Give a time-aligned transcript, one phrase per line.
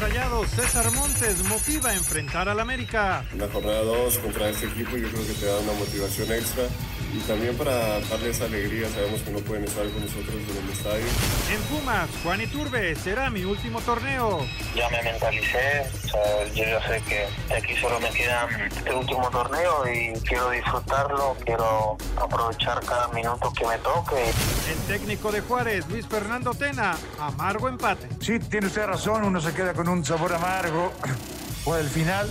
[0.00, 3.22] Rayados, César Montes motiva a enfrentar al América.
[3.32, 6.64] En la jornada 2 contra este equipo yo creo que te da una motivación extra
[7.12, 8.88] y también para darles alegría.
[8.88, 11.04] Sabemos que no pueden estar con nosotros en el estadio.
[11.52, 14.46] En Pumas, Juan Iturbe será mi último torneo.
[14.74, 19.28] Ya me mentalicé, o sea, yo ya sé que aquí solo me queda este último
[19.30, 24.30] torneo y quiero disfrutarlo, quiero aprovechar cada minuto que me toque.
[24.70, 28.08] El técnico de Juárez, Luis Fernando Tena, amargo empate.
[28.20, 30.92] Sí, tiene usted razón, uno se queda con un sabor amargo
[31.64, 32.28] por el final,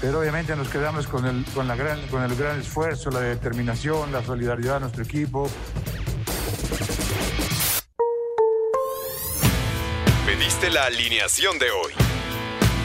[0.00, 4.12] pero obviamente nos quedamos con el, con, la gran, con el gran esfuerzo, la determinación,
[4.12, 5.50] la solidaridad de nuestro equipo.
[10.26, 12.19] Pediste la alineación de hoy.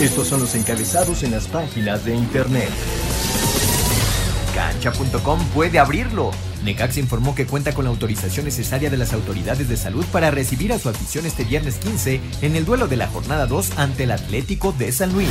[0.00, 2.68] Estos son los encabezados en las páginas de internet.
[4.54, 6.32] Cancha.com puede abrirlo.
[6.64, 10.72] Necaxa informó que cuenta con la autorización necesaria de las autoridades de salud para recibir
[10.74, 14.10] a su afición este viernes 15 en el duelo de la jornada 2 ante el
[14.10, 15.30] Atlético de San Luis.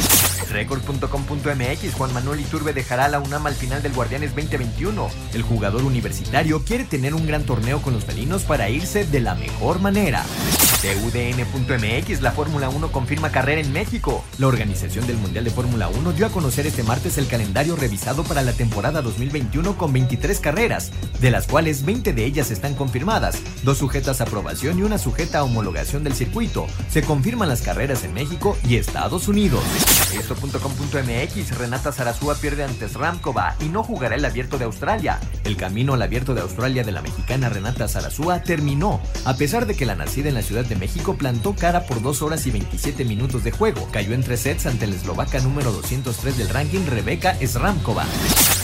[0.49, 5.09] Record.com.mx Juan Manuel Iturbe dejará la UNAM al final del Guardianes 2021.
[5.33, 9.35] El jugador universitario quiere tener un gran torneo con los felinos para irse de la
[9.35, 10.25] mejor manera.
[10.85, 14.23] TUDN.mx La Fórmula 1 confirma carrera en México.
[14.37, 18.23] La organización del Mundial de Fórmula 1 dio a conocer este martes el calendario revisado
[18.23, 23.41] para la temporada 2021 con 23 carreras, de las cuales 20 de ellas están confirmadas,
[23.63, 26.67] dos sujetas a aprobación y una sujeta a homologación del circuito.
[26.89, 29.63] Se confirman las carreras en México y Estados Unidos.
[31.57, 35.19] Renata Zarazúa pierde ante Ramkova y no jugará el Abierto de Australia.
[35.43, 39.75] El camino al Abierto de Australia de la mexicana Renata Zarazúa terminó, a pesar de
[39.75, 43.05] que la nacida en la Ciudad de México plantó cara por 2 horas y 27
[43.05, 43.87] minutos de juego.
[43.91, 48.05] Cayó en tres sets ante la eslovaca número 203 del ranking Rebeca Sramkova.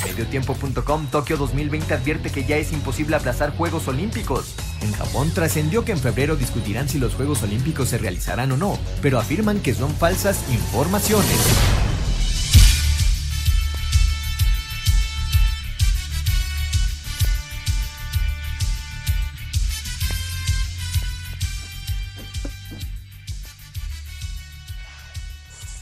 [0.05, 4.55] Mediotiempo.com Tokio 2020 advierte que ya es imposible aplazar Juegos Olímpicos.
[4.81, 8.77] En Japón trascendió que en febrero discutirán si los Juegos Olímpicos se realizarán o no,
[9.01, 11.90] pero afirman que son falsas informaciones.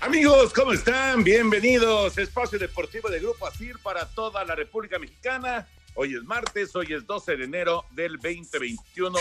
[0.09, 1.24] Amigos, ¿cómo están?
[1.24, 2.18] Bienvenidos.
[2.18, 5.68] Espacio Deportivo de Grupo ASIR para toda la República Mexicana.
[5.94, 9.16] Hoy es martes, hoy es 12 de enero del 2021.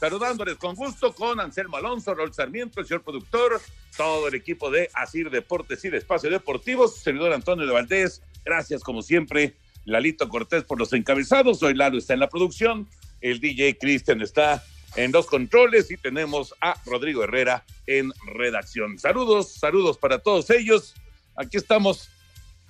[0.00, 3.60] Saludándoles con gusto con Anselmo Alonso, Raúl Sarmiento, el señor productor,
[3.94, 8.22] todo el equipo de ASIR Deportes y Espacio Deportivo, su servidor Antonio de Valdés.
[8.42, 11.62] Gracias, como siempre, Lalito Cortés por los encabezados.
[11.62, 12.88] Hoy Lalo está en la producción,
[13.20, 14.64] el DJ Cristian está
[14.96, 18.98] en los controles y tenemos a Rodrigo Herrera en redacción.
[18.98, 20.94] Saludos, saludos para todos ellos.
[21.36, 22.10] Aquí estamos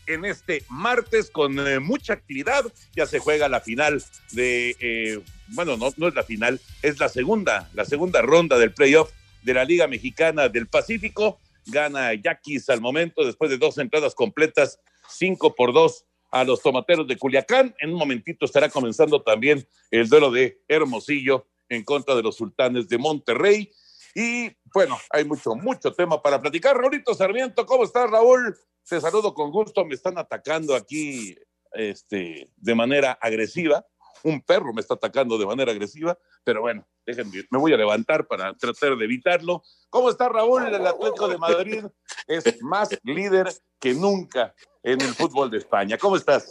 [0.06, 2.64] en este martes con eh, mucha actividad.
[2.94, 7.08] Ya se juega la final de, eh, bueno, no, no es la final, es la
[7.08, 9.10] segunda, la segunda ronda del playoff
[9.42, 11.38] de la Liga Mexicana del Pacífico.
[11.66, 17.06] Gana Yaquis al momento, después de dos entradas completas, cinco por dos a los tomateros
[17.06, 17.74] de Culiacán.
[17.78, 22.88] En un momentito estará comenzando también el duelo de Hermosillo en contra de los sultanes
[22.88, 23.72] de Monterrey.
[24.14, 26.76] Y bueno, hay mucho, mucho tema para platicar.
[26.76, 28.58] Raulito Sarmiento, ¿cómo estás, Raúl?
[28.86, 29.84] Te saludo con gusto.
[29.84, 31.36] Me están atacando aquí
[31.72, 33.86] este, de manera agresiva.
[34.22, 38.26] Un perro me está atacando de manera agresiva, pero bueno, déjenme, me voy a levantar
[38.26, 39.62] para tratar de evitarlo.
[39.88, 40.66] ¿Cómo está Raúl?
[40.66, 41.84] El Atlético de Madrid
[42.26, 45.96] es más líder que nunca en el fútbol de España.
[45.96, 46.50] ¿Cómo estás?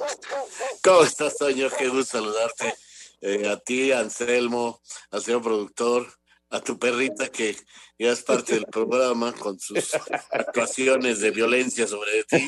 [0.83, 1.67] ¿Cómo estás, Toño?
[1.77, 2.73] Qué gusto saludarte.
[3.21, 4.81] Eh, a ti, Anselmo,
[5.11, 6.07] al señor productor,
[6.49, 7.55] a tu perrita que
[7.97, 9.93] ya es parte del programa con sus
[10.31, 12.47] actuaciones de violencia sobre ti.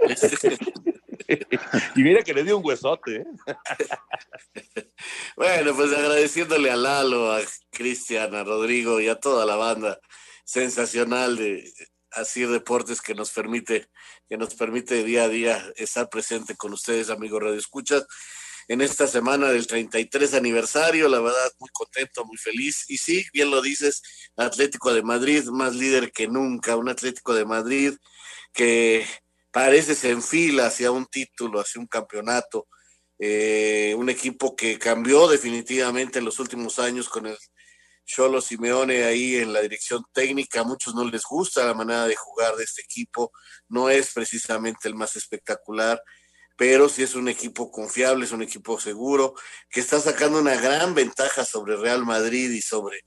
[1.96, 3.16] y mira que le dio un huesote.
[3.16, 3.24] ¿eh?
[5.36, 9.98] bueno, pues agradeciéndole a Lalo, a Cristian, a Rodrigo y a toda la banda
[10.44, 11.72] sensacional de
[12.10, 13.88] Así Deportes que nos permite,
[14.28, 18.06] que nos permite día a día estar presente con ustedes, amigos Radio Escuchas,
[18.68, 22.84] en esta semana del 33 aniversario, la verdad, muy contento, muy feliz.
[22.88, 24.02] Y sí, bien lo dices,
[24.36, 27.94] Atlético de Madrid, más líder que nunca, un Atlético de Madrid
[28.52, 29.06] que
[29.50, 32.68] parece se enfila hacia un título, hacia un campeonato.
[33.18, 37.38] Eh, un equipo que cambió definitivamente en los últimos años con el
[38.04, 40.60] Cholo Simeone ahí en la dirección técnica.
[40.60, 43.32] A muchos no les gusta la manera de jugar de este equipo,
[43.68, 46.02] no es precisamente el más espectacular,
[46.62, 49.34] pero sí es un equipo confiable, es un equipo seguro,
[49.68, 53.00] que está sacando una gran ventaja sobre Real Madrid y sobre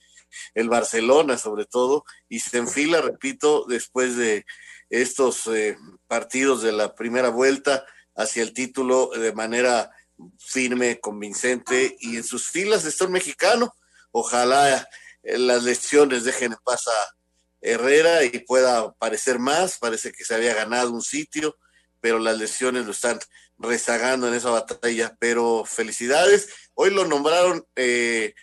[0.56, 4.46] el Barcelona sobre todo, y se enfila, repito, después de
[4.90, 9.90] estos eh, partidos de la primera vuelta hacia el título de manera
[10.38, 13.74] firme, convincente, y en sus filas está un mexicano.
[14.12, 14.86] Ojalá
[15.24, 17.16] eh, las lesiones dejen en paz a
[17.62, 19.78] Herrera y pueda aparecer más.
[19.78, 21.56] Parece que se había ganado un sitio,
[22.02, 23.18] pero las lesiones lo están
[23.58, 25.16] rezagando en esa batalla.
[25.20, 26.50] Pero felicidades.
[26.74, 28.34] Hoy lo nombraron eh,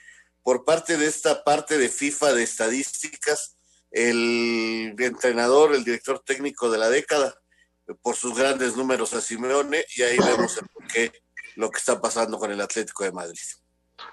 [0.42, 3.56] por parte de esta parte de FIFA de estadísticas
[3.92, 7.34] el entrenador, el director técnico de la década,
[8.00, 11.12] por sus grandes números a Simeone, y ahí vemos el porqué
[11.56, 13.38] lo que está pasando con el Atlético de Madrid.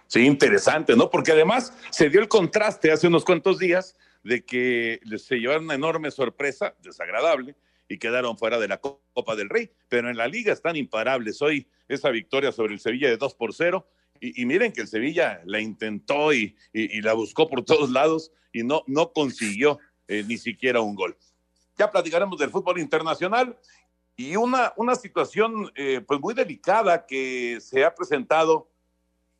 [0.08, 1.10] Sí, interesante, ¿no?
[1.10, 5.76] Porque además se dio el contraste hace unos cuantos días de que se llevaron una
[5.76, 7.56] enorme sorpresa, desagradable,
[7.90, 11.42] y quedaron fuera de la Copa del Rey, pero en la liga están imparables.
[11.42, 13.86] Hoy esa victoria sobre el Sevilla de 2 por 0,
[14.22, 18.84] y, miren que el Sevilla la intentó y, la buscó por todos lados y no,
[18.86, 21.18] no consiguió eh, ni siquiera un gol.
[21.78, 23.58] Ya platicaremos del fútbol internacional
[24.18, 28.70] y una, una situación eh, pues muy delicada que se ha presentado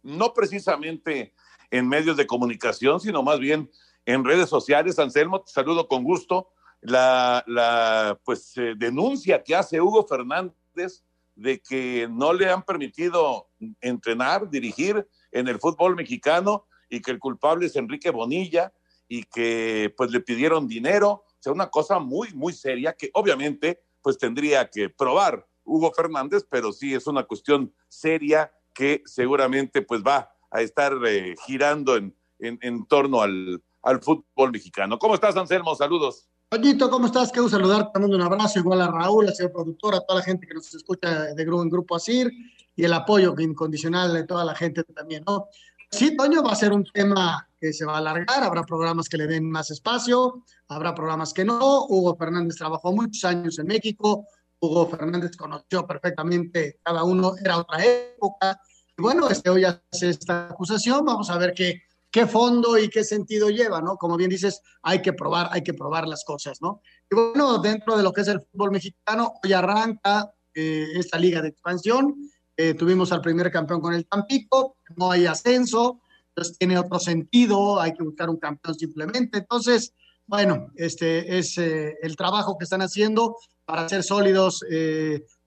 [0.02, 1.34] no precisamente
[1.70, 3.70] en medios de comunicación, sino más bien
[4.06, 4.98] en redes sociales.
[4.98, 6.50] Anselmo, te saludo con gusto.
[6.82, 11.04] La, la pues eh, denuncia que hace Hugo Fernández
[11.36, 13.50] de que no le han permitido
[13.82, 18.74] entrenar, dirigir en el fútbol mexicano y que el culpable es Enrique Bonilla
[19.08, 23.82] y que pues le pidieron dinero, o sea, una cosa muy, muy seria que obviamente
[24.02, 30.02] pues tendría que probar Hugo Fernández, pero sí es una cuestión seria que seguramente pues
[30.02, 34.98] va a estar eh, girando en, en, en, torno al, al fútbol mexicano.
[35.00, 35.76] ¿Cómo estás, Anselmo?
[35.76, 36.30] Saludos.
[36.52, 37.32] Toñito, ¿cómo estás?
[37.32, 40.26] Gusto saludarte, te mando un abrazo, igual a Raúl, al señor productor, a toda la
[40.26, 42.32] gente que nos escucha de grupo en Grupo Asir
[42.76, 45.46] y el apoyo incondicional de toda la gente también, ¿no?
[45.92, 49.18] Sí, Toño, va a ser un tema que se va a alargar, habrá programas que
[49.18, 51.86] le den más espacio, habrá programas que no.
[51.86, 54.26] Hugo Fernández trabajó muchos años en México,
[54.60, 58.60] Hugo Fernández conoció perfectamente, cada uno era otra época.
[58.98, 63.04] Y bueno, este, hoy hace esta acusación, vamos a ver qué, qué fondo y qué
[63.04, 63.98] sentido lleva, ¿no?
[63.98, 66.82] Como bien dices, hay que probar, hay que probar las cosas, ¿no?
[67.10, 71.42] Y bueno, dentro de lo que es el fútbol mexicano, hoy arranca eh, esta liga
[71.42, 72.16] de expansión.
[72.58, 77.80] Eh, tuvimos al primer campeón con el Tampico, no hay ascenso, entonces tiene otro sentido,
[77.80, 79.38] hay que buscar un campeón simplemente.
[79.38, 79.94] Entonces,
[80.26, 83.36] bueno, este es eh, el trabajo que están haciendo
[83.66, 84.64] para ser sólidos.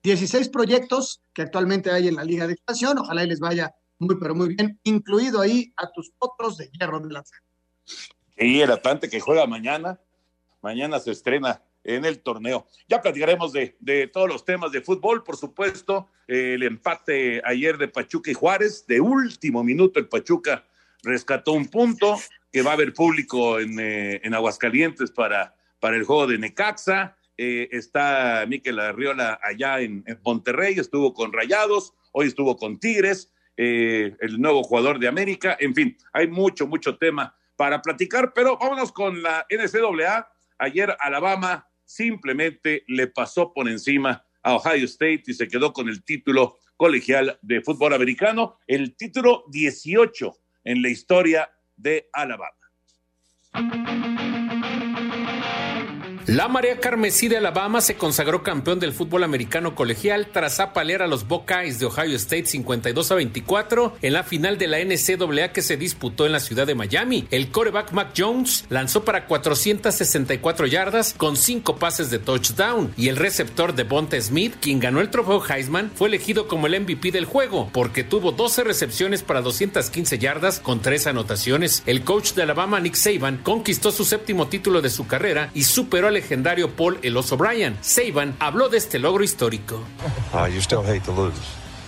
[0.05, 4.16] 16 proyectos que actualmente hay en la liga de expansión, ojalá y les vaya muy,
[4.19, 7.25] pero muy bien, incluido ahí a tus otros de hierro de la
[8.37, 10.00] Y el Atlante que juega mañana,
[10.61, 12.66] mañana se estrena en el torneo.
[12.88, 17.88] Ya platicaremos de, de todos los temas de fútbol, por supuesto, el empate ayer de
[17.88, 20.64] Pachuca y Juárez, de último minuto el Pachuca
[21.02, 22.18] rescató un punto,
[22.52, 27.16] que va a haber público en, eh, en Aguascalientes para, para el juego de Necaxa.
[27.38, 33.32] Eh, está Miquel Arriola allá en, en Monterrey, estuvo con Rayados, hoy estuvo con Tigres.
[33.64, 38.59] Eh, el nuevo jugador de América, en fin, hay mucho, mucho tema para platicar, pero
[38.59, 40.28] vámonos con la NCAA.
[40.59, 46.02] Ayer Alabama simplemente le pasó por encima a Ohio State y se quedó con el
[46.02, 52.59] título colegial de fútbol americano, el título 18 en la historia de Alabama.
[56.26, 61.09] La María Carmesí de Alabama se consagró campeón del fútbol americano colegial tras apalear a
[61.09, 65.62] los Buckeyes de Ohio State 52 a 24 en la final de la NCAA que
[65.62, 67.26] se disputó en la ciudad de Miami.
[67.33, 73.17] El coreback Mac Jones lanzó para 464 yardas con 5 pases de touchdown y el
[73.17, 77.25] receptor de Bonte Smith, quien ganó el trofeo Heisman, fue elegido como el MVP del
[77.25, 81.83] juego porque tuvo 12 recepciones para 215 yardas con 3 anotaciones.
[81.87, 86.12] El coach de Alabama, Nick Saban, conquistó su séptimo título de su carrera y superó
[86.12, 87.78] al legendario Paul El Oso Bryan.
[87.81, 89.83] Saban habló de este logro histórico.
[90.33, 91.40] Uh, you still hate to lose.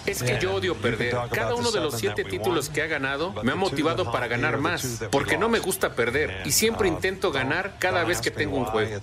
[0.06, 1.16] Es que yo odio perder.
[1.30, 5.04] Cada uno de los siete títulos que ha ganado me ha motivado para ganar más,
[5.10, 9.00] porque no me gusta perder y siempre intento ganar cada vez que tengo un juego.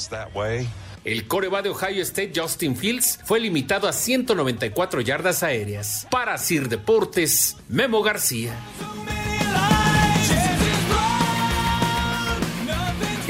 [1.03, 6.05] El coreba de Ohio State, Justin Fields, fue limitado a 194 yardas aéreas.
[6.11, 8.53] Para Sir Deportes, Memo García.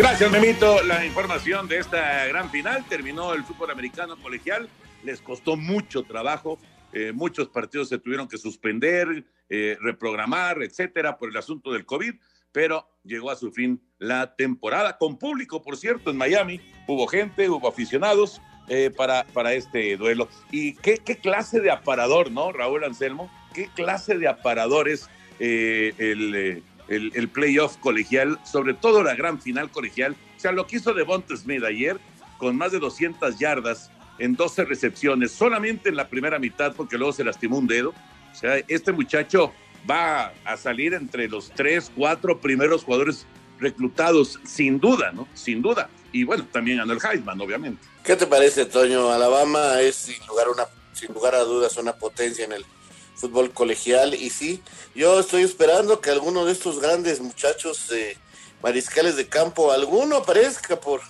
[0.01, 0.81] Gracias, Memito.
[0.81, 4.67] La información de esta gran final terminó el fútbol americano colegial.
[5.03, 6.58] Les costó mucho trabajo.
[6.91, 12.15] Eh, muchos partidos se tuvieron que suspender, eh, reprogramar, etcétera, por el asunto del COVID,
[12.51, 16.60] pero llegó a su fin la temporada con público, por cierto, en Miami.
[16.88, 20.29] Hubo gente, hubo aficionados eh, para, para este duelo.
[20.50, 23.31] Y qué, clase de aparador, ¿no, Raúl Anselmo?
[23.53, 25.08] ¿Qué clase de aparador es
[25.39, 30.15] el el, el, playoff colegial, sobre todo la gran final colegial.
[30.38, 32.00] O sea, lo que hizo Devonta Smith ayer,
[32.38, 37.13] con más de 200 yardas en 12 recepciones, solamente en la primera mitad, porque luego
[37.13, 37.89] se lastimó un dedo.
[37.89, 39.53] O sea, este muchacho
[39.89, 43.25] va a salir entre los tres, cuatro primeros jugadores
[43.60, 45.27] reclutados, sin duda, ¿no?
[45.33, 45.89] Sin duda.
[46.12, 47.81] Y bueno, también ganó el Heisman, obviamente.
[48.03, 49.12] ¿Qué te parece, Toño?
[49.12, 50.48] Alabama es sin lugar,
[50.93, 52.65] sin lugar a dudas una potencia en el
[53.15, 54.61] fútbol colegial y sí,
[54.95, 58.17] yo estoy esperando que alguno de estos grandes muchachos eh,
[58.61, 61.01] mariscales de campo, alguno aparezca por,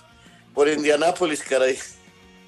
[0.54, 1.78] por Indianápolis, caray.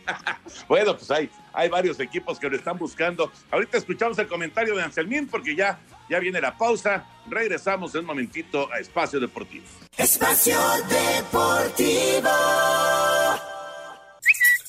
[0.68, 3.30] bueno, pues hay, hay varios equipos que lo están buscando.
[3.50, 7.06] Ahorita escuchamos el comentario de Anselmín porque ya, ya viene la pausa.
[7.28, 9.64] Regresamos en un momentito a Espacio Deportivo.
[9.96, 10.58] Espacio
[10.88, 12.30] Deportivo.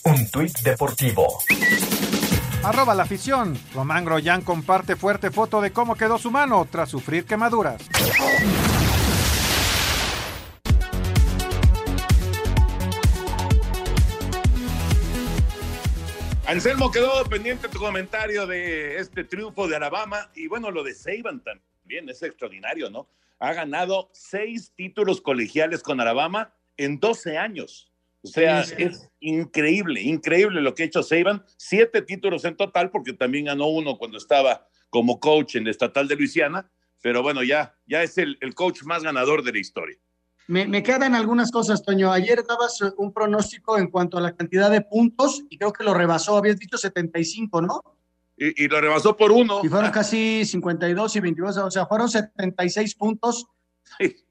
[0.06, 1.40] Un tuit deportivo.
[2.66, 3.56] Arroba la afición.
[3.76, 7.80] Román Groyan comparte fuerte foto de cómo quedó su mano tras sufrir quemaduras.
[16.48, 21.44] Anselmo quedó pendiente tu comentario de este triunfo de Alabama y bueno, lo de Saban
[21.44, 23.08] también es extraordinario, ¿no?
[23.38, 27.92] Ha ganado seis títulos colegiales con Alabama en 12 años.
[28.26, 31.46] O sea, es increíble, increíble lo que ha hecho Saban.
[31.58, 36.08] Siete títulos en total, porque también ganó uno cuando estaba como coach en el estatal
[36.08, 36.72] de Luisiana.
[37.04, 39.96] Pero bueno, ya, ya es el, el coach más ganador de la historia.
[40.48, 42.12] Me, me, quedan algunas cosas, Toño.
[42.12, 45.94] Ayer dabas un pronóstico en cuanto a la cantidad de puntos y creo que lo
[45.94, 46.36] rebasó.
[46.36, 47.82] Habías dicho 75, ¿no?
[48.38, 49.62] Y, y lo rebasó por uno.
[49.64, 53.46] Y fueron casi 52 y 22, o sea, fueron 76 puntos.
[54.00, 54.25] Sí.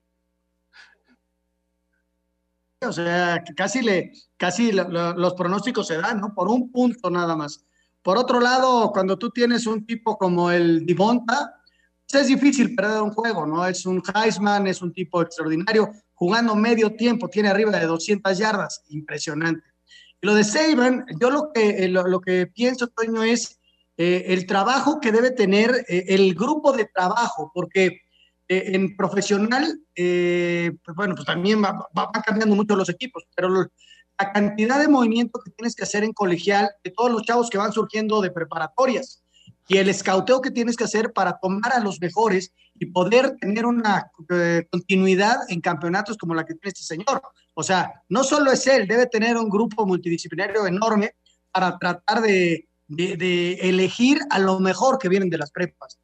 [2.86, 6.34] O sea, casi, le, casi los pronósticos se dan, ¿no?
[6.34, 7.64] Por un punto nada más.
[8.02, 11.54] Por otro lado, cuando tú tienes un tipo como el Divonta,
[12.06, 13.66] pues es difícil perder un juego, ¿no?
[13.66, 18.82] Es un Heisman, es un tipo extraordinario, jugando medio tiempo, tiene arriba de 200 yardas,
[18.88, 19.64] impresionante.
[20.20, 21.92] Lo de Saban, yo lo que,
[22.24, 23.58] que pienso, Toño, es
[23.96, 28.02] eh, el trabajo que debe tener eh, el grupo de trabajo, porque
[28.48, 33.24] eh, en profesional, eh, pues bueno, pues también va, va, va, cambiando mucho los equipos,
[33.34, 33.66] pero lo,
[34.18, 37.58] la cantidad de movimiento que tienes que hacer en colegial, de todos los chavos que
[37.58, 39.24] van surgiendo de preparatorias,
[39.66, 43.64] y el escauteo que tienes que hacer para tomar a los mejores y poder tener
[43.64, 47.22] una eh, continuidad en campeonatos como la que tiene este señor.
[47.54, 51.14] O sea, no solo es él, debe tener un grupo multidisciplinario enorme
[51.50, 55.98] para tratar de, de, de elegir a lo mejor que vienen de las prepas.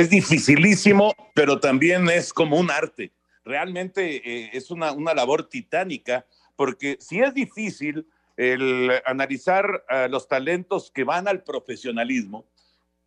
[0.00, 3.12] Es dificilísimo, pero también es como un arte.
[3.44, 6.24] Realmente eh, es una, una, labor titánica,
[6.56, 8.06] porque si es difícil
[8.38, 12.46] el analizar uh, los talentos que van al profesionalismo,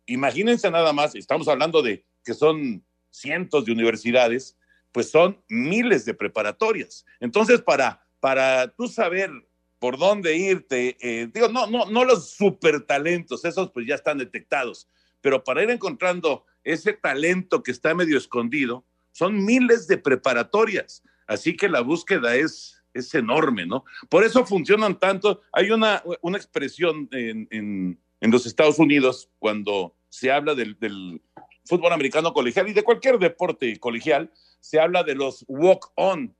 [0.06, 4.56] imagínense nada más, estamos hablando de que son cientos de universidades,
[4.92, 7.04] pues son miles de preparatorias.
[7.18, 9.32] Entonces, para, para tú saber
[9.80, 14.18] por dónde irte, eh, digo, no, no, no los super talentos, esos pues ya están
[14.18, 14.86] detectados,
[15.20, 21.02] pero para ir encontrando ese talento que está medio escondido, son miles de preparatorias.
[21.26, 23.84] Así que la búsqueda es, es enorme, ¿no?
[24.08, 25.42] Por eso funcionan tanto.
[25.52, 27.98] Hay una, una expresión en, en,
[28.30, 31.20] los Estados Unidos cuando se habla del, del,
[31.64, 34.30] fútbol americano colegial y de cualquier deporte colegial,
[34.60, 36.34] se habla de los walk-on.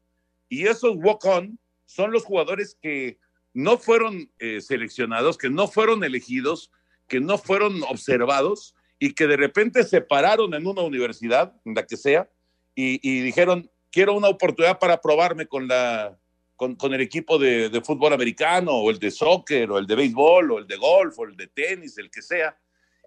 [0.48, 3.18] Y esos walk-on son los jugadores que
[3.52, 6.70] no fueron eh, seleccionados, que no fueron elegidos,
[7.08, 11.86] que no fueron observados y que de repente se pararon en una universidad, en la
[11.86, 12.26] que sea,
[12.74, 16.18] y, y dijeron, quiero una oportunidad para probarme con, la,
[16.56, 19.94] con, con el equipo de, de, fútbol americano, o el de soccer, o el de
[19.94, 22.58] béisbol, o el de golf, o el de tenis, el que sea,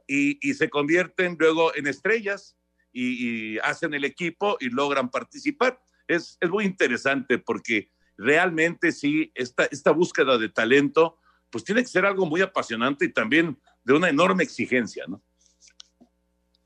[0.05, 2.55] y, y se convierten luego en estrellas
[2.93, 5.81] y, y, hacen el equipo y logran participar.
[6.07, 7.89] Es, es muy interesante porque
[8.19, 11.17] realmente sí, esta, esta búsqueda de talento,
[11.49, 15.23] pues tiene que ser algo muy apasionante y también de una enorme exigencia, ¿no?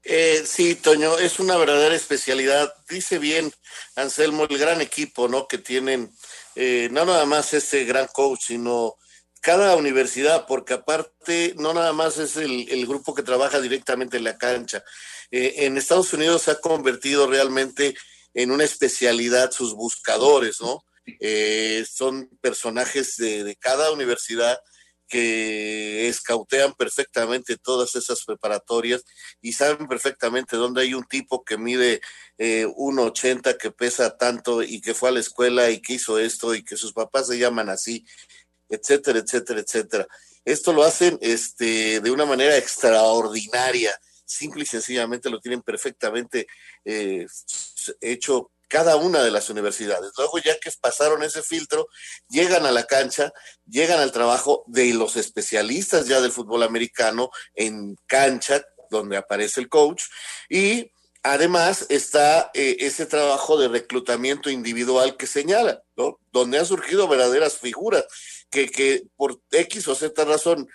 [0.04, 2.74] Eh, sí, Toño, es una verdadera especialidad.
[2.90, 3.54] Dice bien
[3.96, 5.48] Anselmo, el gran equipo, ¿no?
[5.48, 6.12] Que tienen,
[6.56, 8.96] eh, no nada más ese gran coach, sino
[9.42, 14.38] cada universidad, porque aparte no nada más es el, grupo que trabaja directamente en la
[14.38, 14.84] cancha.
[15.32, 17.96] Eh, en Estados Unidos se ha convertido realmente
[18.34, 20.84] en una especialidad sus buscadores, ¿no?
[21.20, 24.60] Eh, son personajes de, cada universidad
[25.12, 29.04] que escautean perfectamente todas esas preparatorias
[29.42, 32.02] y saben perfectamente dónde hay un tipo que mide
[32.38, 36.56] eh, 1,80, que pesa tanto y que fue a la escuela y que hizo esto
[36.56, 38.06] y que sus papás se llaman así
[38.72, 40.08] etcétera, etcétera, etcétera.
[40.46, 43.92] Esto lo hacen este, de una manera extraordinaria,
[44.26, 46.48] simple y sencillamente lo tienen perfectamente
[46.86, 47.28] eh,
[48.00, 50.14] hecho cada una de las universidades.
[50.18, 51.88] Luego, ya que pasaron ese filtro,
[52.30, 53.34] llegan a la cancha,
[53.68, 59.68] llegan al trabajo de los especialistas ya del fútbol americano en cancha, donde aparece el
[59.68, 60.04] coach,
[60.50, 60.90] y
[61.22, 66.18] además está eh, ese trabajo de reclutamiento individual que señala, ¿no?
[66.32, 68.06] Donde han surgido verdaderas figuras
[68.50, 70.70] que, que por X o Z razón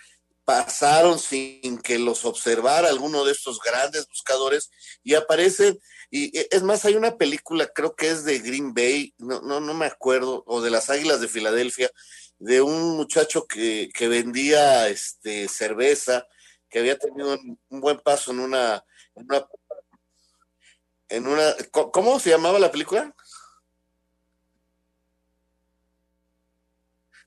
[0.47, 4.71] pasaron sin que los observara alguno de estos grandes buscadores
[5.03, 9.41] y aparecen y es más hay una película creo que es de Green Bay no
[9.43, 11.91] no no me acuerdo o de las Águilas de Filadelfia
[12.39, 16.25] de un muchacho que, que vendía este cerveza
[16.71, 18.85] que había tenido un, un buen paso en una,
[19.17, 19.47] en una
[21.09, 23.13] en una ¿cómo se llamaba la película?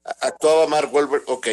[0.03, 1.47] Actuaba Mark Wahlberg, ok.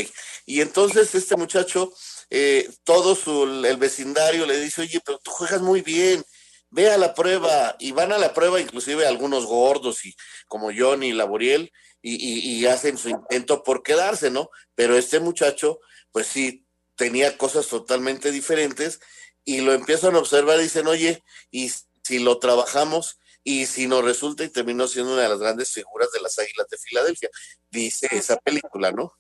[0.46, 1.92] Y entonces este muchacho,
[2.30, 6.24] eh, todo su, el vecindario le dice, oye, pero tú juegas muy bien,
[6.70, 10.14] ve a la prueba, y van a la prueba inclusive algunos gordos, y
[10.46, 14.50] como Johnny y, y, y hacen su intento por quedarse, ¿no?
[14.74, 15.80] Pero este muchacho,
[16.12, 16.64] pues sí,
[16.96, 19.00] tenía cosas totalmente diferentes,
[19.44, 21.70] y lo empiezan a observar y dicen, oye, y
[22.02, 26.10] si lo trabajamos, y si nos resulta y terminó siendo una de las grandes figuras
[26.10, 27.30] de las Águilas de Filadelfia,
[27.70, 29.12] dice esa película, ¿no?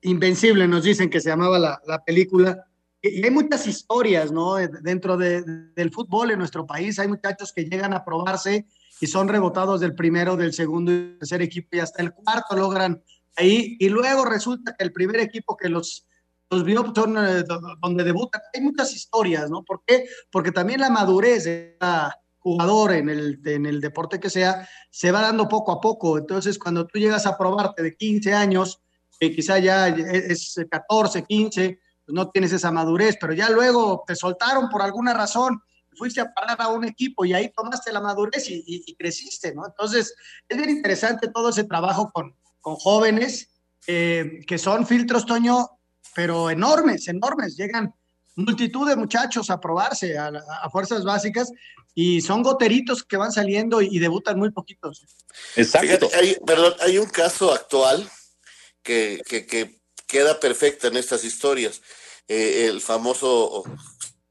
[0.00, 2.66] Invencible, nos dicen que se llamaba la, la película.
[3.02, 4.54] Y hay muchas historias, ¿no?
[4.54, 5.42] Dentro de,
[5.76, 8.64] del fútbol en nuestro país hay muchachos que llegan a probarse
[8.98, 13.02] y son rebotados del primero, del segundo y tercer equipo y hasta el cuarto logran
[13.36, 13.76] ahí.
[13.78, 16.06] Y luego resulta que el primer equipo que los
[16.50, 17.44] los vio son eh,
[17.80, 18.40] donde debutan.
[18.52, 19.62] Hay muchas historias, ¿no?
[19.62, 20.06] ¿Por qué?
[20.30, 25.12] Porque también la madurez de cada jugador en el, en el deporte que sea se
[25.12, 26.18] va dando poco a poco.
[26.18, 28.80] Entonces, cuando tú llegas a probarte de 15 años,
[29.18, 34.16] que quizá ya es 14, 15, pues no tienes esa madurez, pero ya luego te
[34.16, 35.60] soltaron por alguna razón,
[35.94, 39.54] fuiste a parar a un equipo y ahí tomaste la madurez y, y, y creciste,
[39.54, 39.66] ¿no?
[39.66, 40.14] Entonces,
[40.48, 43.50] es bien interesante todo ese trabajo con, con jóvenes
[43.86, 45.79] eh, que son filtros, Toño,
[46.14, 47.56] pero enormes, enormes.
[47.56, 47.94] Llegan
[48.36, 50.28] multitud de muchachos a probarse a,
[50.62, 51.50] a, fuerzas básicas
[51.94, 55.04] y son goteritos que van saliendo y, y debutan muy poquitos.
[55.56, 55.86] Exacto.
[55.86, 58.08] Fíjate, hay, perdón, hay un caso actual
[58.82, 61.82] que, que, que, queda perfecta en estas historias.
[62.26, 63.62] Eh, el famoso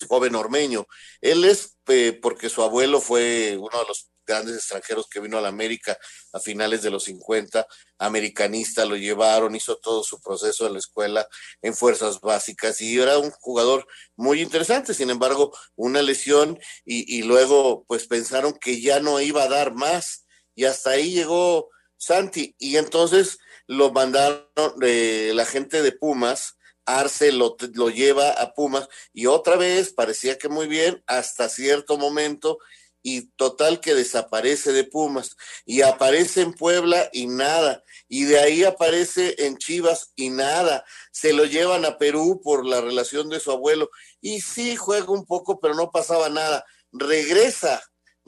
[0.07, 0.85] joven ormeño.
[1.21, 5.41] Él es eh, porque su abuelo fue uno de los grandes extranjeros que vino a
[5.41, 5.97] la América
[6.31, 7.65] a finales de los 50,
[7.97, 11.27] americanista, lo llevaron, hizo todo su proceso en la escuela
[11.61, 17.83] en fuerzas básicas y era un jugador muy interesante, sin embargo, una lesión y, luego
[17.87, 22.55] pues pensaron que ya no iba a dar más y hasta ahí llegó Santi.
[22.57, 24.45] Y entonces lo mandaron
[24.81, 30.37] eh, la gente de Pumas, Arce lo, lo, lleva a Pumas y otra vez parecía
[30.37, 32.57] que muy bien hasta cierto momento
[33.01, 35.35] y total que desaparece de Pumas.
[35.65, 37.83] Y aparece en Puebla y nada.
[38.07, 40.85] Y de ahí aparece en Chivas y nada.
[41.11, 43.89] Se lo llevan a Perú por la relación de su abuelo.
[44.21, 46.65] Y sí juega un poco pero no pasaba nada.
[46.91, 47.81] Regresa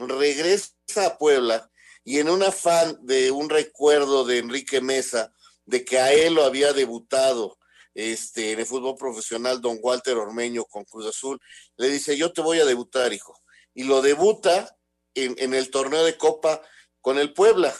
[0.07, 0.73] regresa
[1.05, 1.69] a Puebla
[2.03, 5.33] y en un afán de un recuerdo de Enrique Mesa
[5.65, 7.57] de que a él lo había debutado
[7.93, 11.39] este, en el fútbol profesional don Walter Ormeño con Cruz Azul,
[11.77, 13.40] le dice, yo te voy a debutar, hijo.
[13.73, 14.77] Y lo debuta
[15.15, 16.61] en, el torneo de Copa
[17.01, 17.73] con el Puebla.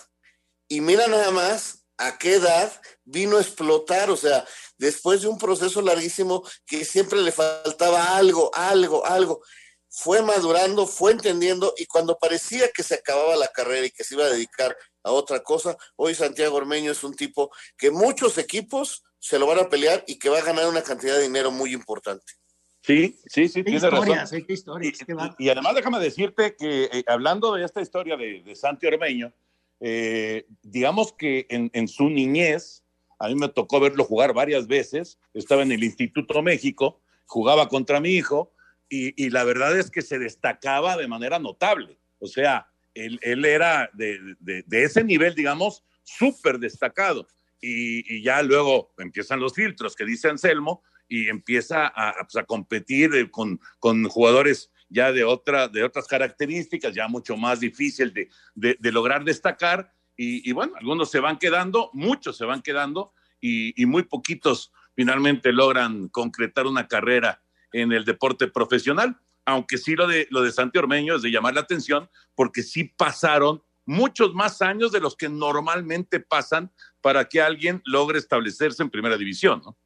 [0.68, 2.72] Y mira nada más a qué edad
[3.04, 4.46] vino a explotar, o sea,
[4.78, 9.42] después de un proceso larguísimo que siempre le faltaba algo, algo, algo,
[9.88, 14.16] fue madurando, fue entendiendo y cuando parecía que se acababa la carrera y que se
[14.16, 19.04] iba a dedicar a otra cosa, hoy Santiago Ormeño es un tipo que muchos equipos
[19.20, 21.74] se lo van a pelear y que va a ganar una cantidad de dinero muy
[21.74, 22.34] importante.
[22.82, 24.18] Sí, sí, sí, tiene razón.
[24.46, 28.42] ¿qué historias, y, y, y, además déjame decirte que eh, hablando de esta historia de,
[28.42, 29.32] de Santi Ormeño,
[29.80, 32.84] eh, digamos que en, en, su niñez,
[33.20, 38.00] a mí me tocó verlo jugar varias veces, estaba en el Instituto México, jugaba contra
[38.00, 38.52] mi hijo
[38.90, 42.00] y, y la verdad es que se destacaba de manera notable.
[42.20, 47.28] O sea, él, él era de, de, de, ese nivel, digamos, súper destacado.
[47.62, 53.30] Y, y, ya luego empiezan los filtros que dice Anselmo y empieza a, pues, competir
[53.32, 58.14] con, con, jugadores ya de, otra, de otras características, ya mucho más difícil
[58.56, 59.94] de, lograr destacar.
[60.16, 65.52] Y, bueno, algunos se van quedando, muchos se van quedando y, y muy poquitos finalmente
[65.52, 67.44] logran concretar una carrera
[67.74, 71.56] en el deporte profesional, aunque sí lo de, lo de Santi Ormeño es de llamar
[71.56, 76.72] la atención, porque sí pasaron muchos más años de los que normalmente pasan
[77.02, 79.78] para que alguien logre establecerse en primera división, ¿no?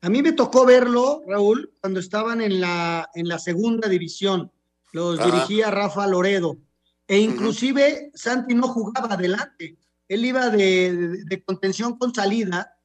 [0.00, 4.50] A mí me tocó verlo, Raúl, cuando estaban en la, en la segunda división.
[4.92, 5.30] Los Ajá.
[5.30, 6.58] dirigía Rafa Loredo.
[7.06, 8.10] E inclusive uh -huh.
[8.14, 9.76] Santi no jugaba adelante.
[10.08, 12.76] Él iba de, de, de contención con salida,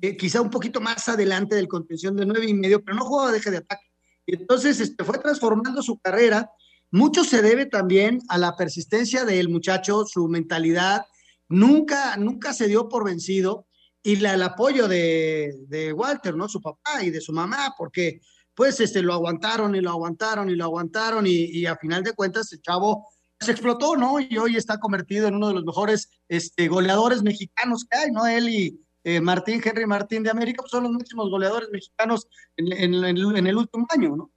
[0.00, 3.32] eh, quizá un poquito más adelante del contención de nueve y medio, pero no jugaba
[3.32, 3.86] de eje de ataque.
[4.26, 6.50] Y entonces este, fue transformando su carrera.
[6.90, 11.06] Mucho se debe también a la persistencia del muchacho, su mentalidad.
[11.48, 13.66] Nunca, nunca se dio por vencido
[14.06, 16.48] y la, el apoyo de, de, Walter, ¿no?
[16.48, 18.20] Su papá y de su mamá, porque
[18.54, 22.12] pues este, lo aguantaron y lo aguantaron y lo aguantaron y, y a final de
[22.12, 23.08] cuentas el chavo
[23.40, 24.20] se explotó, ¿no?
[24.20, 28.24] Y hoy está convertido en uno de los mejores este, goleadores mexicanos que hay, ¿no?
[28.28, 32.72] Él y eh, Martín, Henry Martín de América, pues son los máximos goleadores mexicanos en,
[32.72, 34.30] en, en, el último año, ¿no?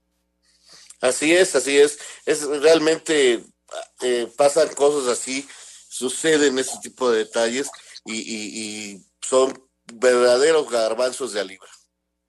[1.00, 1.96] Así es, así es.
[2.26, 3.44] Es realmente
[4.02, 5.48] eh, pasan cosas así,
[5.88, 7.70] suceden ese tipo de detalles
[8.04, 9.52] y, y, y son
[9.94, 11.68] verdaderos garbanzos de libra.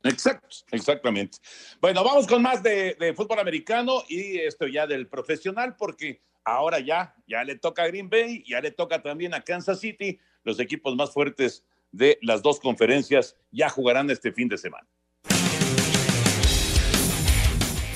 [0.03, 1.39] Exacto, exactamente.
[1.79, 6.79] Bueno, vamos con más de, de, fútbol americano y esto ya del profesional, porque ahora
[6.79, 10.59] ya, ya le toca a Green Bay, ya le toca también a Kansas City, los
[10.59, 14.87] equipos más fuertes de las dos conferencias ya jugarán este fin de semana.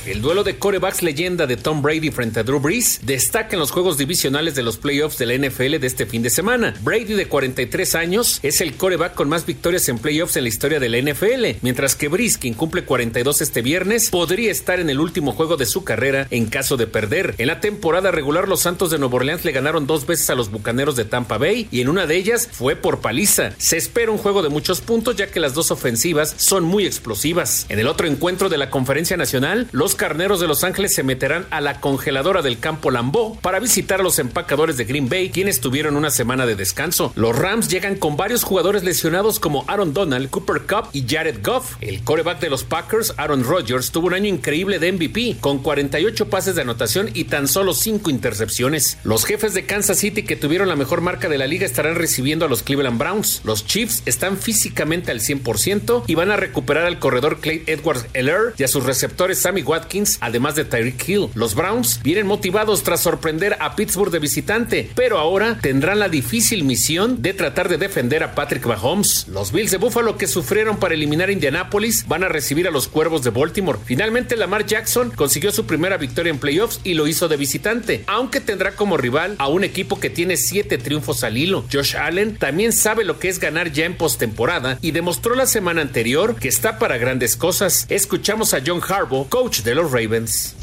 [0.06, 3.72] El duelo de corebacks leyenda de Tom Brady frente a Drew Brees destaca en los
[3.72, 6.76] juegos divisionales de los playoffs de la NFL de este fin de semana.
[6.84, 10.80] Brady, de 43 años, es el coreback con más victorias en playoffs en la historia
[10.80, 15.00] de la NFL, mientras que Brees, quien cumple 42 este viernes, podría estar en el
[15.00, 17.34] último juego de su carrera en caso de perder.
[17.40, 20.52] En la temporada regular, los Santos de Nueva Orleans le ganaron dos veces a los
[20.52, 23.54] Bucaneros de Tampa Bay y en una de ellas fue por paliza.
[23.58, 27.66] Se espera un juego de muchos puntos ya que las dos ofensivas son muy explosivas.
[27.70, 31.46] En el otro encuentro de la Conferencia Nacional, los carneros de Los Ángeles se meterán
[31.50, 35.62] a la congeladora del campo Lambeau para visitar a los empacadores de Green Bay, quienes
[35.62, 37.12] tuvieron una semana de descanso.
[37.16, 41.76] Los Rams llegan con varios jugadores lesionados como Aaron Donald, Cooper Cup y Jared Goff.
[41.82, 46.30] El coreback de los Packers, Aaron Rodgers, tuvo un año increíble de MVP, con 48
[46.30, 48.98] pases de anotación y tan solo 5 intercepciones.
[49.04, 52.46] Los jefes de Kansas City, que tuvieron la mejor marca de la liga, estarán recibiendo
[52.46, 53.42] a los Cleveland Browns.
[53.44, 58.54] Los Chiefs están físicamente al 100% y van a recuperar al corredor Clay Edwards Heller
[58.58, 59.85] y a sus receptores Sammy Watkins
[60.22, 61.30] además de Tyreek Hill.
[61.36, 66.64] Los Browns vienen motivados tras sorprender a Pittsburgh de visitante, pero ahora tendrán la difícil
[66.64, 69.28] misión de tratar de defender a Patrick Mahomes.
[69.28, 72.88] Los Bills de Buffalo que sufrieron para eliminar a Indianapolis van a recibir a los
[72.88, 73.80] Cuervos de Baltimore.
[73.86, 78.42] Finalmente Lamar Jackson consiguió su primera victoria en playoffs y lo hizo de visitante, aunque
[78.42, 81.66] tendrá como rival a un equipo que tiene siete triunfos al hilo.
[81.72, 85.82] Josh Allen también sabe lo que es ganar ya en postemporada y demostró la semana
[85.82, 87.86] anterior que está para grandes cosas.
[87.90, 90.56] Escuchamos a John Harbaugh, coach de los Ravens.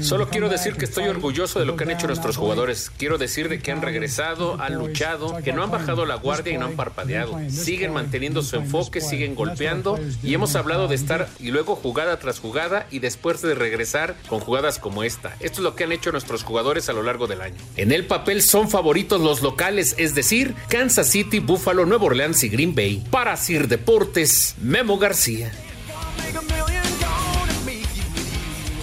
[0.00, 2.90] Solo quiero decir que estoy orgulloso de lo que han hecho nuestros jugadores.
[2.96, 6.58] Quiero decir de que han regresado, han luchado, que no han bajado la guardia y
[6.58, 7.38] no han parpadeado.
[7.48, 12.40] Siguen manteniendo su enfoque, siguen golpeando y hemos hablado de estar y luego jugada tras
[12.40, 15.36] jugada y después de regresar con jugadas como esta.
[15.40, 17.56] Esto es lo que han hecho nuestros jugadores a lo largo del año.
[17.76, 22.48] En el papel son favoritos los locales, es decir, Kansas City, Buffalo, Nueva Orleans y
[22.48, 23.04] Green Bay.
[23.10, 25.52] Para Sir Deportes, Memo García.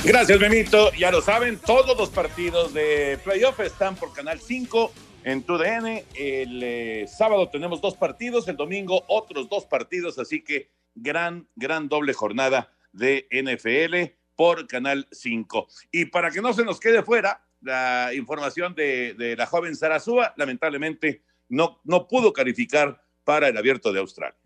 [0.04, 0.92] Gracias, Memito.
[0.94, 4.92] Ya lo saben, todos los partidos de playoff están por Canal 5
[5.24, 6.04] en TUDN.
[6.16, 11.88] El eh, sábado tenemos dos partidos, el domingo otros dos partidos, así que gran, gran
[11.88, 15.68] doble jornada de NFL por Canal 5.
[15.92, 20.34] Y para que no se nos quede fuera la información de, de la joven Sarazúa,
[20.36, 24.41] lamentablemente no, no pudo calificar para el abierto de Australia.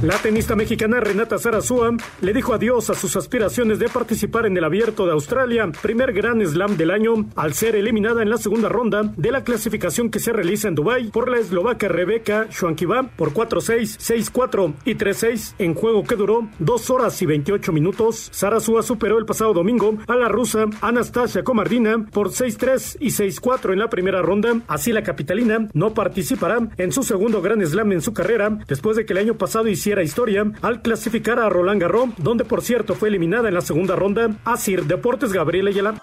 [0.00, 4.62] La tenista mexicana Renata Zarazúa le dijo adiós a sus aspiraciones de participar en el
[4.62, 9.12] Abierto de Australia, primer Gran Slam del año, al ser eliminada en la segunda ronda
[9.16, 13.98] de la clasificación que se realiza en Dubái por la eslovaca Rebeca Schwankivá por 4-6,
[14.30, 18.30] 6-4 y 3-6 en juego que duró 2 horas y 28 minutos.
[18.32, 23.80] Zarazúa superó el pasado domingo a la rusa Anastasia Komardina por 6-3 y 6-4 en
[23.80, 24.60] la primera ronda.
[24.68, 29.04] Así la capitalina no participará en su segundo Gran Slam en su carrera después de
[29.04, 33.08] que el año pasado hiciera historia al clasificar a Roland Garros, donde por cierto fue
[33.08, 34.28] eliminada en la segunda ronda.
[34.44, 35.94] Asir Deportes Gabriel Ayala.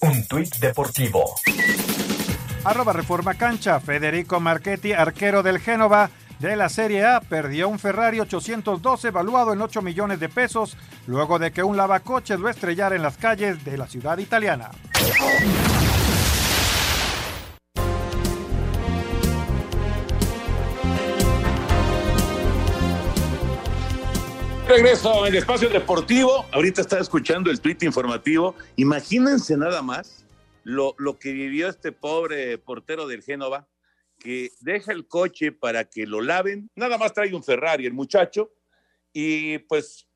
[0.00, 1.34] Un tuit deportivo.
[2.64, 3.80] Arroba Reforma Cancha.
[3.80, 9.60] Federico Marchetti, arquero del Génova de la Serie A, perdió un Ferrari 812 valuado en
[9.60, 13.76] 8 millones de pesos luego de que un lavacoches lo estrellara en las calles de
[13.76, 14.70] la ciudad italiana.
[24.68, 26.44] Regreso en el espacio deportivo.
[26.52, 28.54] Ahorita estaba escuchando el tweet informativo.
[28.76, 30.26] Imagínense nada más
[30.62, 33.66] lo, lo que vivió este pobre portero del Génova,
[34.18, 36.70] que deja el coche para que lo laven.
[36.76, 38.52] Nada más trae un Ferrari el muchacho.
[39.14, 40.06] Y pues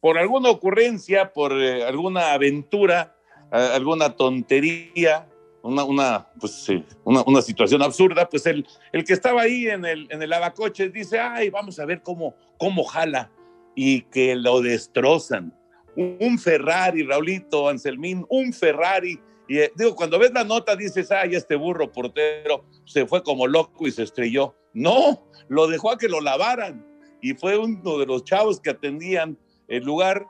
[0.00, 3.16] por alguna ocurrencia, por eh, alguna aventura,
[3.52, 5.28] eh, alguna tontería,
[5.62, 9.84] una, una, pues, sí, una, una situación absurda, pues el, el que estaba ahí en
[9.84, 13.30] el, en el lavacoches dice, ay, vamos a ver cómo, cómo jala
[13.74, 15.56] y que lo destrozan.
[15.96, 19.20] Un Ferrari, Raulito, Anselmín, un Ferrari.
[19.48, 23.46] Y eh, digo, cuando ves la nota dices, ay, este burro portero se fue como
[23.46, 24.54] loco y se estrelló.
[24.72, 26.86] No, lo dejó a que lo lavaran.
[27.20, 30.26] Y fue uno de los chavos que atendían el lugar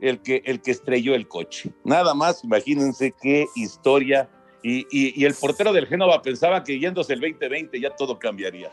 [0.00, 1.72] el que, el que estrelló el coche.
[1.84, 4.30] Nada más, imagínense qué historia.
[4.62, 8.72] Y, y, y el portero del Génova pensaba que yéndose el 2020 ya todo cambiaría.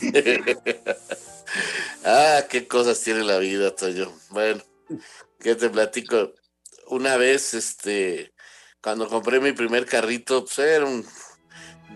[2.04, 4.10] Ah, qué cosas tiene la vida, Toño.
[4.30, 4.62] Bueno,
[5.38, 6.32] ¿qué te platico?
[6.88, 8.32] Una vez, este,
[8.82, 11.06] cuando compré mi primer carrito, pues era un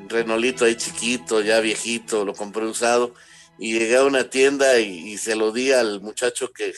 [0.08, 3.14] Renolito ahí chiquito, ya viejito, lo compré usado,
[3.58, 6.74] y llegué a una tienda y, y se lo di al muchacho que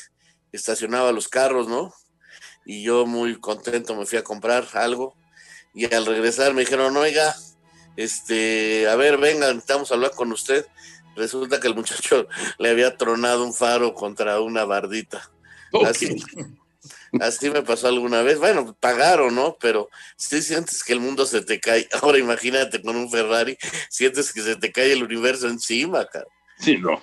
[0.53, 1.93] estacionaba los carros, ¿no?
[2.65, 5.17] Y yo muy contento me fui a comprar algo,
[5.79, 7.35] y al regresar me dijeron, oiga,
[7.97, 10.67] este, a ver, venga, necesitamos hablar con usted
[11.19, 12.27] resulta que el muchacho
[12.59, 15.31] le había tronado un faro contra una bardita.
[15.85, 16.17] Así,
[17.21, 18.39] así me pasó alguna vez.
[18.39, 19.57] Bueno, pagaron, ¿no?
[19.61, 21.87] Pero si sientes que el mundo se te cae.
[22.01, 23.59] Ahora imagínate con un Ferrari,
[23.91, 26.27] sientes que se te cae el universo encima, cara.
[26.59, 27.03] Sí, no.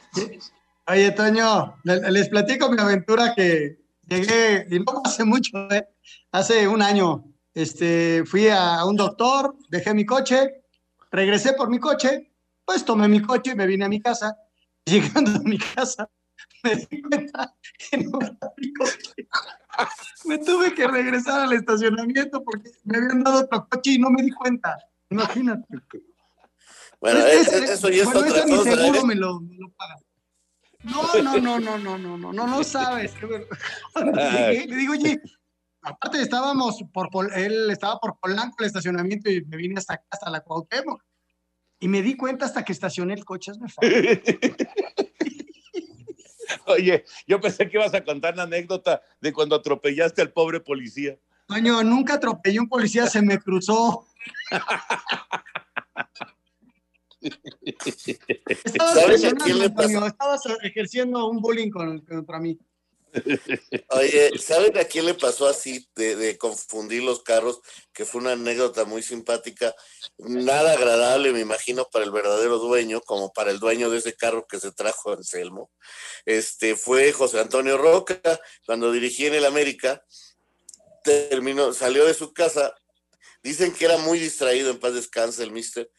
[0.88, 5.88] Oye, Toño, les platico mi aventura que llegué, y no hace mucho, ¿eh?
[6.32, 7.24] hace un año.
[7.56, 10.62] Este, fui a un doctor, dejé mi coche,
[11.10, 12.30] regresé por mi coche,
[12.66, 14.38] pues tomé mi coche y me vine a mi casa.
[14.86, 16.10] Llegando a mi casa,
[16.64, 17.56] me di cuenta
[17.90, 19.28] que no era mi coche.
[20.26, 24.22] Me tuve que regresar al estacionamiento porque me habían dado otro coche y no me
[24.22, 24.78] di cuenta.
[25.10, 25.64] Imagínate.
[27.00, 29.06] Bueno, Es- es- es- eso ya bueno, mi seguro ¿eh?
[29.06, 29.96] me lo, me lo paga.
[30.84, 33.14] No, no, no, no, no, no, no, no, no sabes.
[33.96, 35.22] le digo, oye,
[35.86, 40.30] aparte estábamos por, él estaba por Polanco el estacionamiento y me vine hasta acá, hasta
[40.30, 41.02] la Cuauhtémoc.
[41.80, 43.92] Y me di cuenta hasta que estacioné el coche, favor.
[46.68, 51.18] Oye, yo pensé que ibas a contar la anécdota de cuando atropellaste al pobre policía.
[51.48, 54.06] Coño, nunca atropellé un policía, se me cruzó.
[57.22, 62.58] Estabas ¿Sabes a quién le Antonio, estabas ejerciendo un bullying con- contra mí.
[63.90, 67.62] Oye, ¿saben a quién le pasó así de, confundir los carros?
[67.94, 69.76] Que fue una anécdota muy simpática,
[70.18, 74.46] nada agradable, me imagino, para el verdadero dueño, como para el dueño de ese carro
[74.48, 75.72] que se trajo Anselmo.
[76.26, 78.20] Este fue José Antonio Roca,
[78.66, 80.04] cuando dirigía en el América,
[81.04, 82.76] terminó, salió de su casa,
[83.44, 85.90] dicen que era muy distraído, en paz descanse el mister,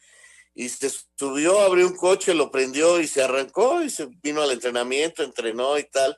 [0.53, 4.51] y se subió, abrió un coche, lo prendió y se arrancó y se vino al
[4.51, 6.17] entrenamiento, entrenó y tal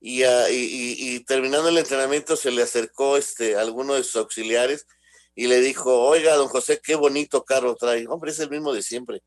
[0.00, 4.16] y, ah, y- y- y terminando el entrenamiento se le acercó este alguno de sus
[4.16, 4.86] auxiliares
[5.34, 8.06] y le dijo, oiga, don José, qué bonito carro trae.
[8.08, 9.22] Hombre, es el mismo de siempre.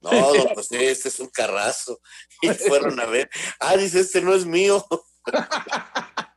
[0.00, 2.00] No, don José, este es un carrazo.
[2.42, 3.30] Y fueron a ver.
[3.60, 4.84] Ah, dice, este no es mío.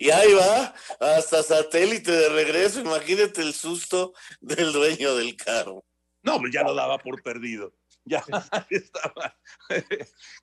[0.00, 2.78] Y ahí va, hasta satélite de regreso.
[2.80, 5.84] Imagínate el susto del dueño del carro.
[6.22, 7.74] No, pues ya lo daba por perdido.
[8.04, 8.24] Ya
[8.70, 9.36] estaba.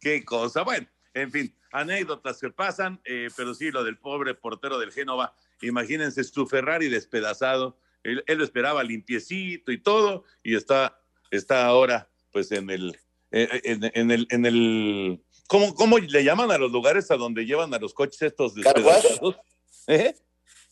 [0.01, 0.63] Qué cosa.
[0.63, 5.33] Bueno, en fin, anécdotas que pasan, eh, pero sí, lo del pobre portero del Génova.
[5.61, 7.79] Imagínense su Ferrari despedazado.
[8.03, 10.99] Él, él lo esperaba limpiecito y todo, y está,
[11.31, 12.99] está ahora, pues, en el,
[13.31, 17.45] eh, en, en el, en el, ¿Cómo, ¿Cómo le llaman a los lugares a donde
[17.45, 19.05] llevan a los coches estos ¿Carwash?
[19.87, 20.15] ¿Eh?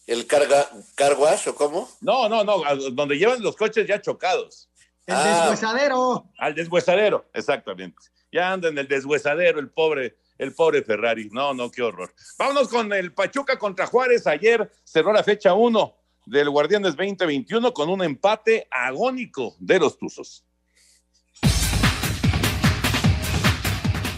[0.06, 1.90] ¿El carga, carwash o cómo?
[2.02, 4.70] No, no, no, a donde llevan los coches ya chocados.
[5.06, 5.40] El Ah.
[5.42, 6.30] deshuesadero.
[6.38, 8.02] Al deshuesadero, exactamente.
[8.32, 11.30] Ya anda en el deshuesadero el pobre, el pobre Ferrari.
[11.32, 12.14] No, no, qué horror.
[12.38, 14.28] Vámonos con el Pachuca contra Juárez.
[14.28, 20.46] Ayer cerró la fecha 1 del Guardianes 2021 con un empate agónico de los Tuzos.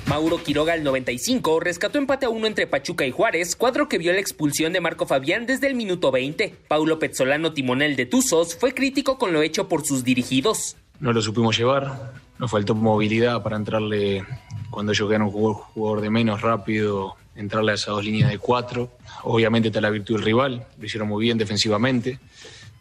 [0.07, 4.13] Mauro Quiroga al 95 rescató empate a uno entre Pachuca y Juárez, cuadro que vio
[4.13, 6.55] la expulsión de Marco Fabián desde el minuto 20.
[6.67, 10.77] Paulo Pezzolano, timonel de Tuzos, fue crítico con lo hecho por sus dirigidos.
[10.99, 14.23] no lo supimos llevar, nos faltó movilidad para entrarle,
[14.69, 18.91] cuando ellos quedaron un jugador, de menos rápido, entrarle a esas dos líneas de cuatro.
[19.23, 22.19] Obviamente está la virtud del rival, lo hicieron muy bien defensivamente.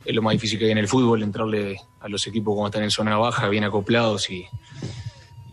[0.05, 2.83] Es lo más difícil que hay en el fútbol, entrarle a los equipos cuando están
[2.83, 4.45] en zona baja, bien acoplados y,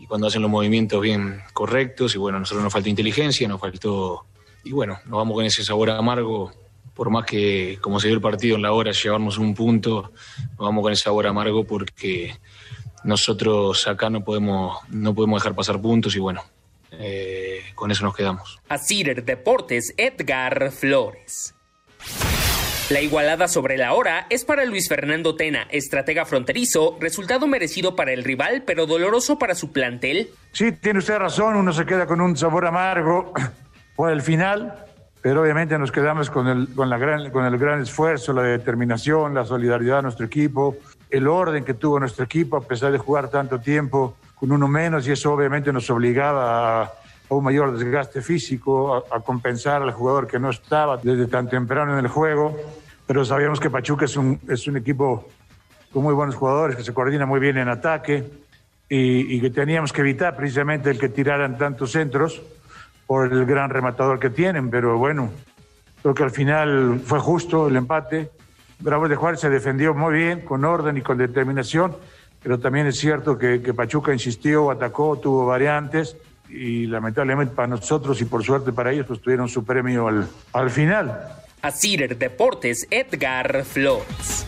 [0.00, 2.14] y cuando hacen los movimientos bien correctos.
[2.14, 4.26] Y bueno, a nosotros nos faltó inteligencia, nos faltó...
[4.64, 6.52] Y bueno, nos vamos con ese sabor amargo
[6.94, 10.58] por más que como se dio el partido en la hora llevarnos un punto, nos
[10.58, 12.36] vamos con ese sabor amargo porque
[13.04, 16.42] nosotros acá no podemos, no podemos dejar pasar puntos y bueno,
[16.92, 18.60] eh, con eso nos quedamos.
[18.68, 21.54] A Cider Deportes, Edgar Flores.
[22.90, 28.12] La igualada sobre la hora es para Luis Fernando Tena, estratega fronterizo, resultado merecido para
[28.12, 30.28] el rival, pero doloroso para su plantel.
[30.52, 33.32] Sí, tiene usted razón, uno se queda con un sabor amargo
[33.96, 34.84] por el final,
[35.22, 39.32] pero obviamente nos quedamos con el, con, la gran, con el gran esfuerzo, la determinación,
[39.32, 40.76] la solidaridad de nuestro equipo,
[41.12, 45.06] el orden que tuvo nuestro equipo a pesar de jugar tanto tiempo con uno menos
[45.06, 46.92] y eso obviamente nos obligaba a,
[47.28, 51.98] un mayor desgaste físico, a, a, compensar al jugador que no estaba desde tan temprano
[51.98, 52.54] en el juego,
[53.06, 55.28] pero sabíamos que Pachuca es un, es un equipo
[55.92, 58.24] con muy buenos jugadores, que se coordina muy bien en ataque
[58.88, 62.42] y, y que teníamos que evitar precisamente el que tiraran tantos centros
[63.06, 65.30] por el gran rematador que tienen, pero bueno,
[66.02, 68.30] creo que al final fue justo el empate.
[68.82, 71.96] Bravos de Juárez se defendió muy bien, con orden y con determinación,
[72.42, 76.16] pero también es cierto que, que Pachuca insistió, atacó, tuvo variantes
[76.48, 80.68] y lamentablemente para nosotros y por suerte para ellos, pues tuvieron su premio al, al
[80.68, 81.32] final.
[81.62, 84.46] A Cider Deportes, Edgar Flores.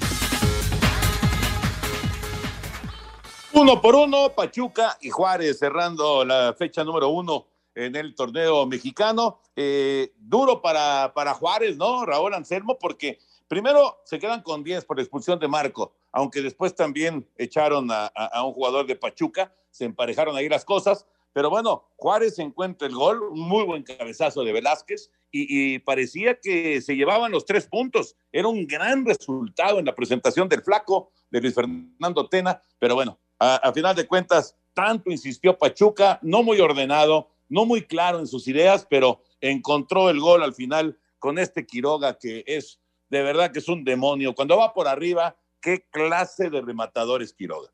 [3.53, 9.39] Uno por uno, Pachuca y Juárez cerrando la fecha número uno en el torneo mexicano.
[9.55, 12.05] Eh, duro para, para Juárez, ¿no?
[12.05, 13.21] Raúl Anselmo, porque
[13.55, 18.11] primero se quedan con 10 por expulsión de Marco, aunque después también echaron a,
[18.45, 21.07] un jugador de Pachuca, se emparejaron ahí las cosas.
[21.33, 26.41] Pero bueno, Juárez encuentra el gol, un muy buen cabezazo de Velázquez, y, y parecía
[26.41, 28.17] que se llevaban los tres puntos.
[28.33, 33.21] Era un gran resultado en la presentación del flaco de Luis Fernando Tena, pero bueno,
[33.39, 38.27] a, a final de cuentas, tanto insistió Pachuca, no muy ordenado, no muy claro en
[38.27, 42.81] sus ideas, pero encontró el gol al final con este Quiroga que es
[43.15, 44.35] de verdad que es un demonio.
[44.35, 47.71] Cuando va por arriba, qué clase de rematador es Quiroga.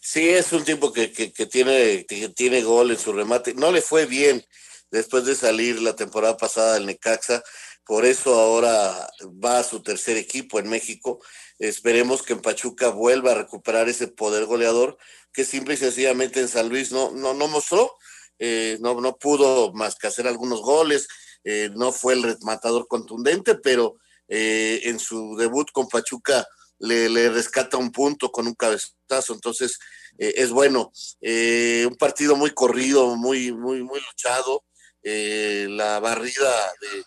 [0.00, 3.54] Sí, es un tipo que, que, tiene, que tiene gol en su remate.
[3.54, 4.44] No le fue bien
[4.90, 7.42] después de salir la temporada pasada del Necaxa,
[7.84, 9.08] por eso ahora
[9.42, 11.22] va a su tercer equipo en México.
[11.58, 14.98] Esperemos que en Pachuca vuelva a recuperar ese poder goleador
[15.32, 17.96] que simple y sencillamente en San Luis no, no, no mostró
[18.42, 21.08] eh, no, no pudo más que hacer algunos goles,
[21.44, 23.98] eh, no fue el rematador contundente, pero
[24.30, 26.46] eh, en su debut con Pachuca
[26.78, 29.78] le, le, rescata un punto con un cabezazo, entonces
[30.16, 30.92] es bueno.
[31.20, 34.64] un partido muy corrido, muy, muy, muy luchado.
[35.02, 37.04] la barrida de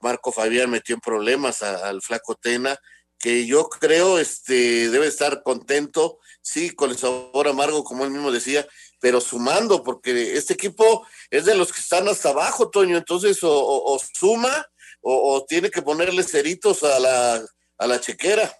[0.00, 2.78] Marco Fabián metió en problemas al flaco Tena,
[3.18, 8.30] que yo creo este, debe estar contento, sí, con el sabor amargo, como él mismo
[8.30, 8.66] decía,
[9.00, 13.50] pero sumando, porque este equipo es de los que están hasta abajo, Toño, entonces o,
[13.52, 14.66] o suma
[15.10, 17.40] o, o, tiene que ponerle ceritos a la,
[17.78, 18.50] a la chequera.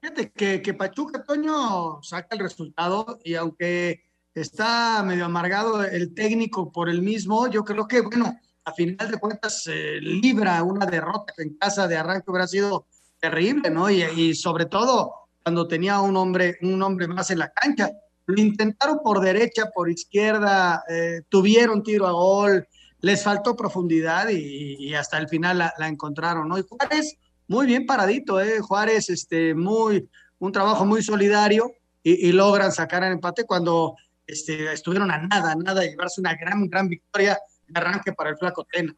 [0.00, 6.70] Fíjate que, que Pachuca, Toño, saca el resultado y aunque está medio amargado el técnico
[6.70, 11.32] por el mismo, yo creo que, bueno, a final de cuentas eh, libra una derrota
[11.34, 12.86] que en casa de arranque hubiera sido
[13.18, 13.88] terrible, ¿no?
[13.88, 17.90] Y, y sobre todo cuando tenía un hombre, un hombre más en la cancha
[18.26, 22.66] lo intentaron por derecha, por izquierda, eh, tuvieron tiro a gol,
[23.06, 26.58] les faltó profundidad y, hasta el final la, encontraron, ¿no?
[26.58, 27.16] Y Juárez,
[27.46, 28.58] muy bien paradito, ¿eh?
[28.58, 30.08] Juárez, este, muy,
[30.40, 31.70] un trabajo muy solidario
[32.02, 33.94] y, y logran sacar el empate cuando
[34.26, 37.38] este, estuvieron a nada, a nada de llevarse una gran, gran victoria
[37.68, 38.92] de arranque para el Flaco Tena.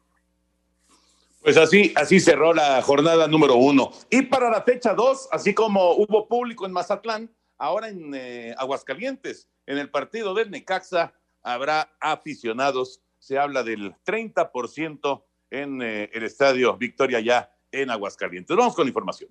[1.43, 3.91] Pues así, así cerró la jornada número uno.
[4.09, 9.47] Y para la fecha dos, así como hubo público en Mazatlán, ahora en eh, Aguascalientes,
[9.67, 13.01] en el partido del Necaxa habrá aficionados.
[13.19, 18.55] Se habla del 30% en eh, el estadio Victoria ya en Aguascalientes.
[18.55, 19.29] Vamos con la información.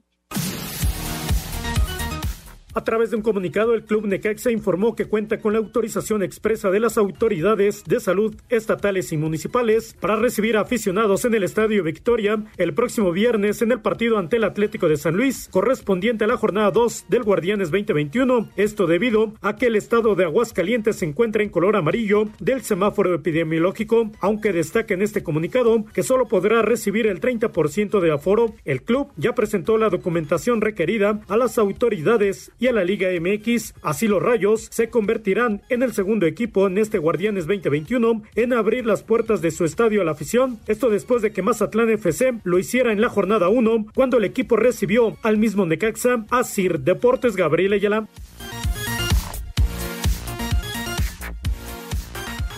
[2.78, 6.70] A través de un comunicado, el Club Necaxa informó que cuenta con la autorización expresa
[6.70, 12.40] de las autoridades de salud estatales y municipales para recibir aficionados en el Estadio Victoria
[12.56, 16.36] el próximo viernes en el partido ante el Atlético de San Luis, correspondiente a la
[16.36, 18.50] jornada 2 del Guardianes 2021.
[18.54, 23.12] Esto debido a que el estado de Aguascalientes se encuentra en color amarillo del semáforo
[23.12, 28.54] epidemiológico, aunque destaca en este comunicado que solo podrá recibir el 30% de aforo.
[28.64, 33.74] El club ya presentó la documentación requerida a las autoridades y la Liga MX.
[33.82, 38.86] Así los Rayos se convertirán en el segundo equipo en este Guardianes 2021 en abrir
[38.86, 40.58] las puertas de su estadio a la afición.
[40.66, 44.56] Esto después de que Mazatlán FC lo hiciera en la jornada 1 cuando el equipo
[44.56, 48.08] recibió al mismo Necaxa a Sir Deportes Gabriel Ayala.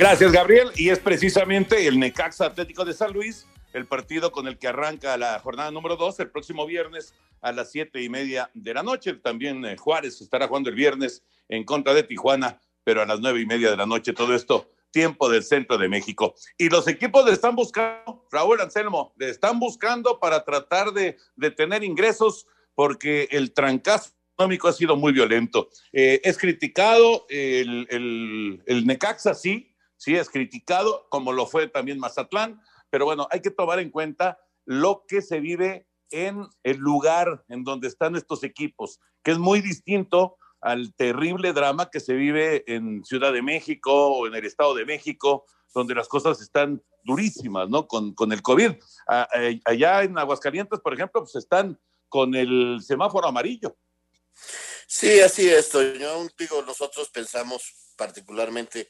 [0.00, 0.68] Gracias, Gabriel.
[0.76, 5.16] Y es precisamente el Necaxa Atlético de San Luis, el partido con el que arranca
[5.16, 9.14] la jornada número 2 el próximo viernes a las siete y media de la noche.
[9.14, 13.40] También eh, Juárez estará jugando el viernes en contra de Tijuana, pero a las nueve
[13.40, 14.12] y media de la noche.
[14.12, 16.34] Todo esto, tiempo del centro de México.
[16.58, 21.50] Y los equipos le están buscando, Raúl Anselmo, le están buscando para tratar de, de
[21.50, 25.68] tener ingresos porque el trancazo económico ha sido muy violento.
[25.92, 31.98] Eh, es criticado el, el, el Necaxa, sí, sí es criticado, como lo fue también
[31.98, 32.60] Mazatlán,
[32.90, 37.64] pero bueno, hay que tomar en cuenta lo que se vive en el lugar en
[37.64, 43.04] donde están estos equipos, que es muy distinto al terrible drama que se vive en
[43.04, 47.86] Ciudad de México o en el Estado de México, donde las cosas están durísimas, ¿no?
[47.86, 48.72] Con, con el COVID.
[49.64, 53.76] allá en Aguascalientes, por ejemplo, pues están con el semáforo amarillo.
[54.86, 58.88] Sí, así es, Yo digo, nosotros pensamos particularmente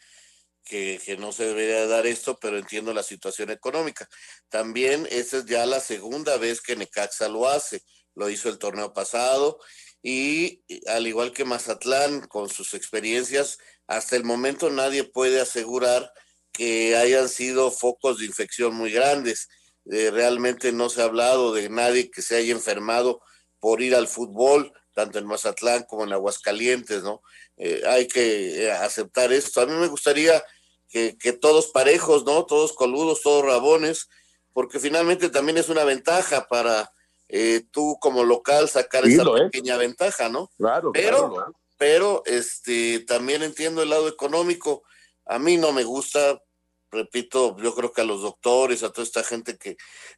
[0.64, 4.08] que, no se debería dar esto, pero entiendo la situación económica.
[4.48, 7.82] También esa es ya la segunda vez que Necaxa lo hace.
[8.14, 9.58] Lo hizo el torneo pasado
[10.02, 16.12] y al igual que Mazatlán, con sus experiencias, hasta el momento nadie puede asegurar
[16.52, 19.48] que hayan sido focos de infección muy grandes.
[19.90, 23.20] Eh, realmente no se ha hablado de nadie que se haya enfermado
[23.58, 27.22] por ir al fútbol, tanto en Mazatlán como en Aguascalientes, ¿no?
[27.56, 29.60] Eh, hay que eh, aceptar esto.
[29.60, 30.42] A mí me gustaría
[30.88, 32.44] que, que, todos parejos, ¿no?
[32.46, 34.08] Todos coludos, todos rabones,
[34.52, 36.92] porque finalmente también es una ventaja para
[37.32, 40.50] eh, tú como local sacar sí, esa pequeña ventaja, ¿no?
[40.56, 41.54] Claro, pero, claro.
[41.78, 44.82] pero este también entiendo el lado económico.
[45.26, 46.42] A mí no me gusta,
[46.90, 49.76] repito, yo creo que a los doctores, a toda esta gente que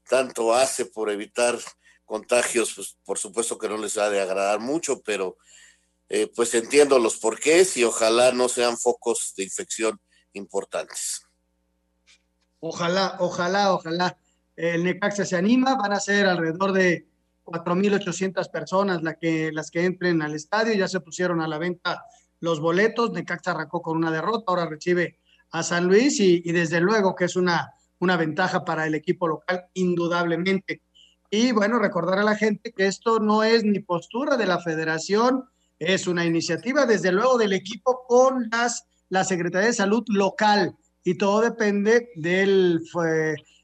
[0.08, 1.58] tanto hace por evitar
[2.12, 5.38] contagios, pues por supuesto que no les ha de agradar mucho, pero
[6.10, 9.98] eh, pues entiendo los porqués y ojalá no sean focos de infección
[10.34, 11.22] importantes.
[12.60, 14.18] Ojalá, ojalá, ojalá.
[14.54, 17.06] El Necaxa se anima, van a ser alrededor de
[17.46, 22.04] 4.800 personas la que, las que entren al estadio, ya se pusieron a la venta
[22.40, 25.18] los boletos, Necaxa arrancó con una derrota, ahora recibe
[25.50, 29.26] a San Luis y, y desde luego que es una, una ventaja para el equipo
[29.28, 30.82] local, indudablemente.
[31.35, 35.47] Y bueno, recordar a la gente que esto no es ni postura de la federación,
[35.78, 41.14] es una iniciativa desde luego del equipo con las, la Secretaría de Salud local y
[41.14, 42.78] todo depende de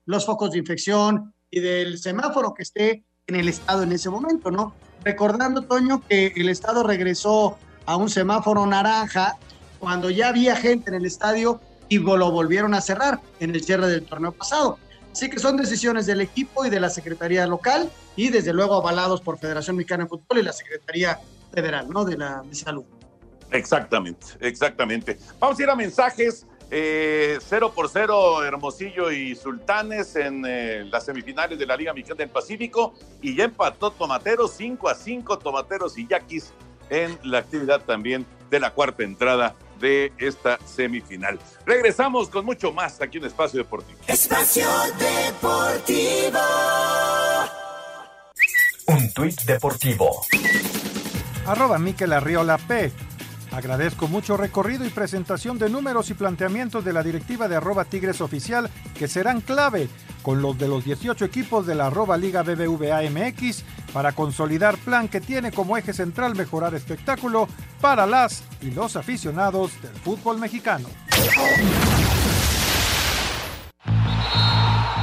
[0.07, 4.51] los focos de infección y del semáforo que esté en el estado en ese momento,
[4.51, 4.73] ¿no?
[5.05, 9.37] Recordando, Toño, que el estado regresó a un semáforo naranja
[9.79, 11.61] cuando ya había gente en el estadio
[11.91, 14.79] y lo volvieron a cerrar en el cierre del torneo pasado.
[15.19, 19.21] Así que son decisiones del equipo y de la Secretaría local y desde luego avalados
[19.21, 21.19] por Federación Mexicana de Fútbol y la Secretaría
[21.53, 22.05] Federal, ¿no?
[22.05, 22.85] De la de salud.
[23.51, 25.19] Exactamente, exactamente.
[25.41, 26.47] Vamos a ir a mensajes.
[26.71, 32.19] Eh, cero por cero, Hermosillo y Sultanes en eh, las semifinales de la Liga Mexicana
[32.19, 32.95] del Pacífico.
[33.21, 36.53] Y ya empató Tomateros 5 a 5, Tomateros y Yaquis
[36.91, 41.39] en la actividad también de la cuarta entrada de esta semifinal.
[41.67, 43.99] Regresamos con mucho más aquí en Espacio Deportivo.
[44.07, 44.67] Espacio
[44.99, 46.39] Deportivo.
[48.87, 50.23] Un tuit deportivo.
[51.47, 52.91] Arroba Miquel Arriola P.
[53.53, 58.21] Agradezco mucho recorrido y presentación de números y planteamientos de la directiva de arroba Tigres
[58.21, 59.89] Oficial que serán clave
[60.29, 63.65] con los de los 18 equipos de la arroba Liga BBVA MX
[63.95, 67.49] para consolidar plan que tiene como eje central mejorar espectáculo
[67.81, 70.87] para las y los aficionados del fútbol mexicano.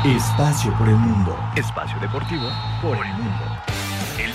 [0.06, 1.36] Espacio por el mundo.
[1.56, 2.48] Espacio deportivo
[2.84, 3.75] por el mundo.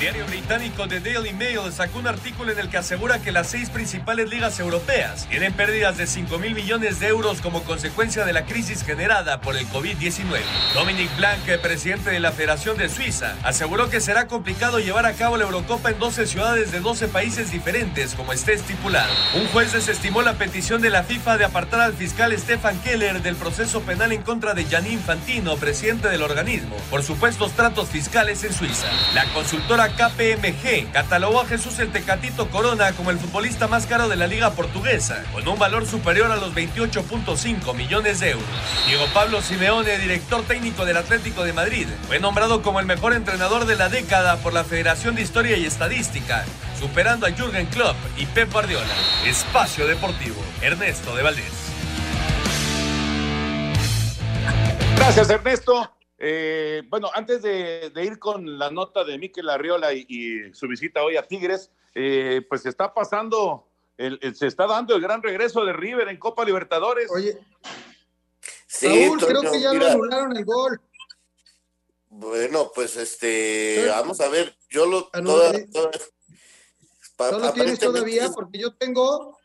[0.00, 3.68] Diario británico The Daily Mail sacó un artículo en el que asegura que las seis
[3.68, 8.46] principales ligas europeas tienen pérdidas de 5 mil millones de euros como consecuencia de la
[8.46, 10.40] crisis generada por el COVID-19.
[10.72, 15.36] Dominic Blanc, presidente de la Federación de Suiza, aseguró que será complicado llevar a cabo
[15.36, 19.12] la Eurocopa en 12 ciudades de 12 países diferentes como esté estipulado.
[19.34, 23.36] Un juez desestimó la petición de la FIFA de apartar al fiscal Stefan Keller del
[23.36, 28.54] proceso penal en contra de Gianni Infantino, presidente del organismo, por supuestos tratos fiscales en
[28.54, 28.88] Suiza.
[29.12, 34.16] La consultora KPMG catalogó a Jesús el Tecatito Corona como el futbolista más caro de
[34.16, 38.46] la liga portuguesa, con un valor superior a los 28.5 millones de euros.
[38.86, 43.66] Diego Pablo Simeone, director técnico del Atlético de Madrid, fue nombrado como el mejor entrenador
[43.66, 46.44] de la década por la Federación de Historia y Estadística,
[46.78, 48.94] superando a Jürgen Klopp y Pep Guardiola.
[49.24, 51.52] Espacio Deportivo, Ernesto de Valdés.
[54.96, 55.90] Gracias, Ernesto.
[56.22, 60.68] Eh, bueno, antes de, de, ir con la nota de Miquel Arriola y, y su
[60.68, 63.66] visita hoy a Tigres, eh, pues está pasando,
[63.96, 67.10] el, el, se está dando el gran regreso de River en Copa Libertadores.
[67.10, 67.38] Oye,
[68.66, 69.86] Sí, Raúl, creo que ya mira.
[69.86, 70.80] lo anularon el gol.
[72.10, 75.66] Bueno, pues este, vamos a ver, yo lo toda- sí.
[75.72, 75.90] toda-
[77.16, 78.30] pa- ¿No lo tienes todavía?
[78.30, 79.38] Porque yo tengo.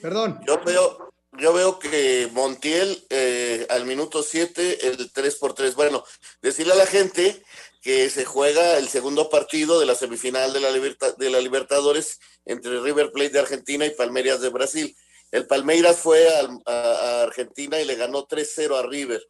[0.00, 0.40] Perdón.
[0.46, 5.74] Yo veo, yo veo que Montiel eh, al minuto 7, el 3 por 3.
[5.74, 6.04] Bueno,
[6.42, 7.42] decirle a la gente
[7.82, 12.18] que se juega el segundo partido de la semifinal de la, Liberta- de la Libertadores
[12.44, 14.96] entre River Plate de Argentina y Palmeiras de Brasil.
[15.30, 19.22] El Palmeiras fue a, a Argentina y le ganó 3-0 a River.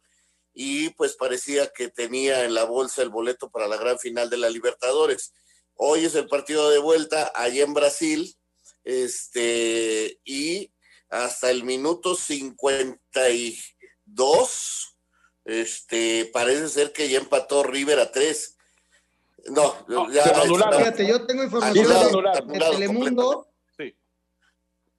[0.53, 4.37] Y pues parecía que tenía en la bolsa el boleto para la gran final de
[4.37, 5.33] la Libertadores.
[5.75, 8.35] Hoy es el partido de vuelta allá en Brasil
[8.83, 10.71] este, y
[11.09, 14.97] hasta el minuto 52,
[15.45, 18.57] este, parece ser que ya empató River a 3.
[19.47, 20.79] No, ya se anularon.
[20.79, 23.47] Fíjate, yo tengo información Anulado, de, anulado, de anulado Telemundo.
[23.77, 23.95] Sí.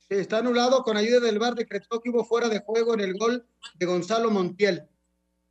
[0.08, 3.16] Sí, Está anulado con ayuda del VAR, decretó que hubo fuera de juego en el
[3.16, 4.88] gol de Gonzalo Montiel.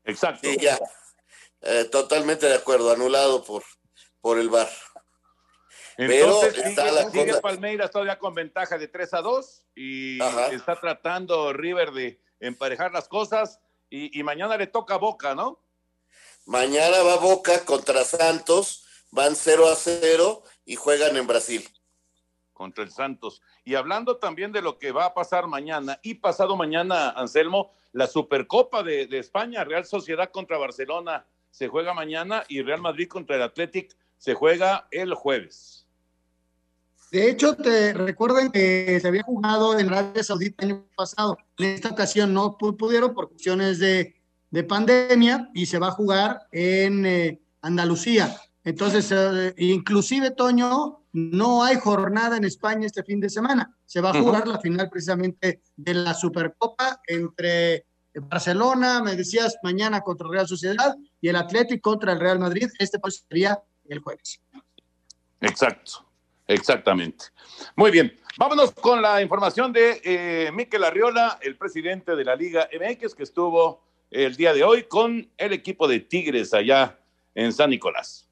[0.03, 0.49] Exacto.
[0.49, 0.77] Sí, ya.
[1.61, 3.63] Eh, totalmente de acuerdo, anulado por,
[4.21, 4.69] por el VAR.
[6.01, 9.63] Entonces Pero sigue, está la sigue cosa- Palmeiras todavía con ventaja de 3 a 2
[9.75, 10.47] y Ajá.
[10.53, 15.61] está tratando River de emparejar las cosas y, y mañana le toca a Boca, ¿no?
[16.45, 21.67] Mañana va Boca contra Santos, van 0 a 0 y juegan en Brasil.
[22.53, 23.41] contra el Santos.
[23.63, 28.05] Y hablando también de lo que va a pasar mañana y pasado mañana, Anselmo, la
[28.07, 33.35] Supercopa de, de España, Real Sociedad contra Barcelona se juega mañana y Real Madrid contra
[33.37, 35.87] el Athletic se juega el jueves.
[37.11, 41.37] De hecho, te recuerden que se había jugado en Arabia Saudita el año pasado.
[41.57, 44.15] En esta ocasión no pu- pudieron por cuestiones de,
[44.51, 48.35] de pandemia y se va a jugar en eh, Andalucía.
[48.63, 53.75] Entonces, eh, inclusive, Toño, no hay jornada en España este fin de semana.
[53.85, 60.01] Se va a jugar la final precisamente de la Supercopa entre Barcelona, me decías, mañana
[60.01, 62.67] contra Real Sociedad y el Atlético contra el Real Madrid.
[62.77, 64.41] Este pues sería el jueves.
[65.41, 66.05] Exacto,
[66.49, 67.25] exactamente.
[67.75, 72.67] Muy bien, vámonos con la información de eh, Miquel Arriola, el presidente de la Liga
[72.73, 73.81] MX, que estuvo
[74.11, 76.99] el día de hoy con el equipo de Tigres allá
[77.35, 78.28] en San Nicolás.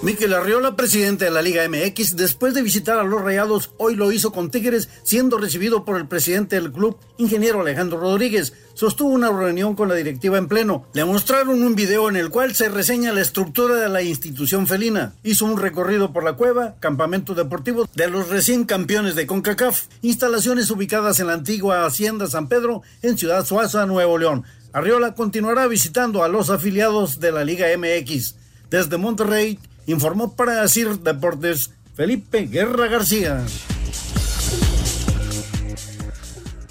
[0.00, 4.12] Miquel Arriola, presidente de la Liga MX, después de visitar a los Rayados, hoy lo
[4.12, 8.52] hizo con Tigres, siendo recibido por el presidente del club, ingeniero Alejandro Rodríguez.
[8.74, 10.86] Sostuvo una reunión con la directiva en pleno.
[10.94, 15.14] Le mostraron un video en el cual se reseña la estructura de la institución felina.
[15.24, 20.70] Hizo un recorrido por la cueva, campamento deportivo de los recién campeones de CONCACAF, instalaciones
[20.70, 24.44] ubicadas en la antigua Hacienda San Pedro, en Ciudad Suaza, Nuevo León.
[24.72, 28.36] Arriola continuará visitando a los afiliados de la Liga MX.
[28.70, 29.58] Desde Monterrey,
[29.88, 33.44] informó para decir Deportes Felipe Guerra García.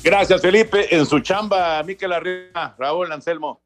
[0.03, 0.95] Gracias, Felipe.
[0.95, 3.61] En su chamba, Miquel Arriola, Raúl Anselmo.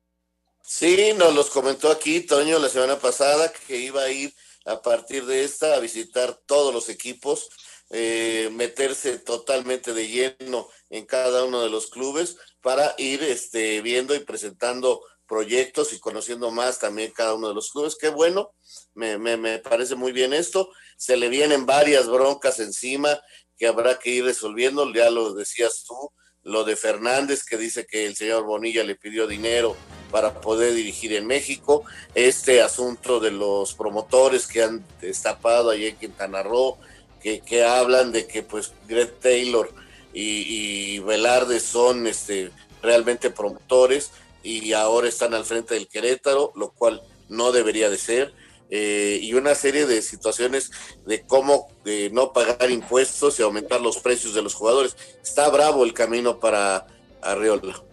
[0.64, 4.34] Sí, nos los comentó aquí Toño la semana pasada que iba a ir
[4.66, 7.50] a partir de esta a visitar todos los equipos,
[7.90, 14.16] eh, meterse totalmente de lleno en cada uno de los clubes para ir este, viendo
[14.16, 15.02] y presentando
[15.32, 17.96] proyectos y conociendo más también cada uno de los clubes.
[17.96, 18.52] Qué bueno,
[18.94, 20.70] me, me, me parece muy bien esto.
[20.98, 23.18] Se le vienen varias broncas encima
[23.58, 26.12] que habrá que ir resolviendo, ya lo decías tú,
[26.44, 29.78] lo de Fernández que dice que el señor Bonilla le pidió dinero
[30.12, 35.96] para poder dirigir en México, este asunto de los promotores que han destapado allí en
[35.96, 36.78] Quintana Roo,
[37.22, 39.72] que, que hablan de que pues Greg Taylor
[40.12, 42.52] y, y Velarde son este,
[42.82, 44.12] realmente promotores,
[44.44, 48.34] y ahora están al frente del Querétaro, lo cual no debería de ser.
[48.74, 50.72] Eh, y una serie de situaciones
[51.06, 54.96] de cómo eh, no pagar impuestos y aumentar los precios de los jugadores.
[55.22, 56.88] Está bravo el camino para
[57.22, 57.84] Arriola.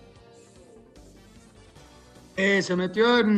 [2.36, 3.28] Eh, se metió en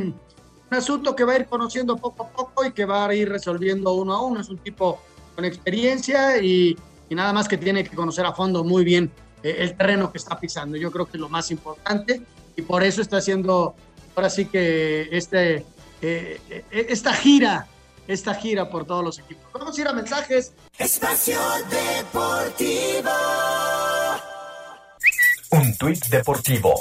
[0.70, 3.30] un asunto que va a ir conociendo poco a poco y que va a ir
[3.30, 4.40] resolviendo uno a uno.
[4.40, 5.00] Es un tipo
[5.34, 6.76] con experiencia y,
[7.08, 9.10] y nada más que tiene que conocer a fondo muy bien
[9.42, 10.76] el terreno que está pisando.
[10.76, 12.20] Yo creo que es lo más importante
[12.60, 13.74] y por eso está haciendo
[14.14, 15.64] ahora sí que este
[16.02, 17.66] eh, eh, esta gira,
[18.06, 19.50] esta gira por todos los equipos.
[19.52, 20.52] Vamos a ir a mensajes.
[20.78, 21.38] Espacio
[21.70, 23.10] Deportivo.
[25.52, 26.74] Un tuit deportivo.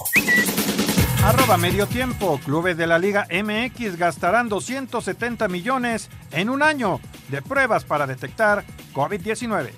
[1.23, 2.39] Arroba medio tiempo.
[2.43, 6.99] Clubes de la Liga MX gastarán 270 millones en un año
[7.29, 9.71] de pruebas para detectar COVID-19.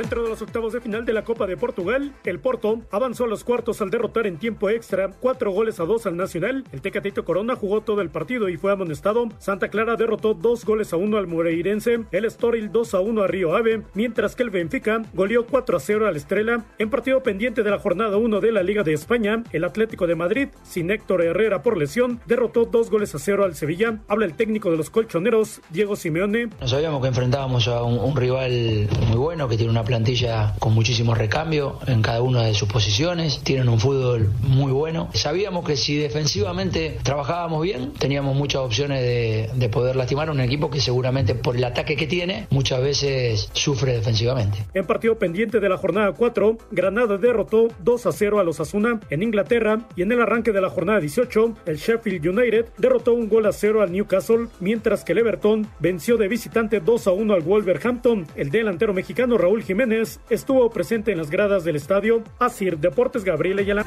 [0.00, 3.26] Dentro de los octavos de final de la Copa de Portugal, el Porto avanzó a
[3.26, 6.64] los cuartos al derrotar en tiempo extra cuatro goles a dos al Nacional.
[6.72, 9.28] El Tecatito Corona jugó todo el partido y fue amonestado.
[9.36, 12.00] Santa Clara derrotó dos goles a uno al Moreirense.
[12.12, 15.80] El Estoril 2 a 1 a Río Ave, mientras que el Benfica goleó 4 a
[15.80, 16.64] 0 al Estrella.
[16.78, 20.14] En partido pendiente de la jornada 1 de la Liga de España, el Atlético de
[20.14, 23.98] Madrid, sin Héctor Herrera por lesión, derrotó dos goles a cero al Sevilla.
[24.08, 26.48] Habla el técnico de los colchoneros, Diego Simeone.
[26.58, 30.72] Nos sabíamos que enfrentábamos a un, un rival muy bueno que tiene una plantilla con
[30.72, 35.10] muchísimo recambio en cada una de sus posiciones, tienen un fútbol muy bueno.
[35.14, 40.38] Sabíamos que si defensivamente trabajábamos bien, teníamos muchas opciones de, de poder lastimar a un
[40.38, 44.58] equipo que seguramente por el ataque que tiene muchas veces sufre defensivamente.
[44.74, 49.00] En partido pendiente de la jornada 4, Granada derrotó 2 a 0 a los Asuna
[49.10, 53.28] en Inglaterra y en el arranque de la jornada 18, el Sheffield United derrotó un
[53.28, 57.34] gol a 0 al Newcastle, mientras que el Everton venció de visitante 2 a 1
[57.34, 58.28] al Wolverhampton.
[58.36, 59.79] El delantero mexicano Raúl Jiménez
[60.28, 63.86] estuvo presente en las gradas del estadio Asir Deportes Gabriel Ayala.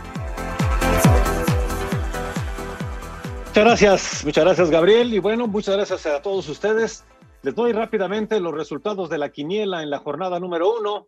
[3.46, 7.04] Muchas gracias, muchas gracias Gabriel y bueno, muchas gracias a todos ustedes.
[7.44, 11.08] Les doy rápidamente los resultados de la quiniela en la jornada número uno.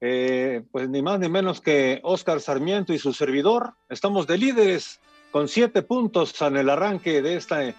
[0.00, 3.74] Eh, pues ni más ni menos que Oscar Sarmiento y su servidor.
[3.90, 5.00] Estamos de líderes
[5.32, 7.74] con siete puntos en el arranque de esta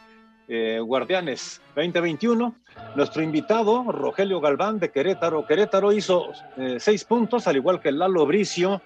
[0.47, 2.55] eh, Guardianes 2021.
[2.95, 5.45] Nuestro invitado, Rogelio Galván de Querétaro.
[5.45, 8.81] Querétaro hizo eh, seis puntos, al igual que Lalo Bricio,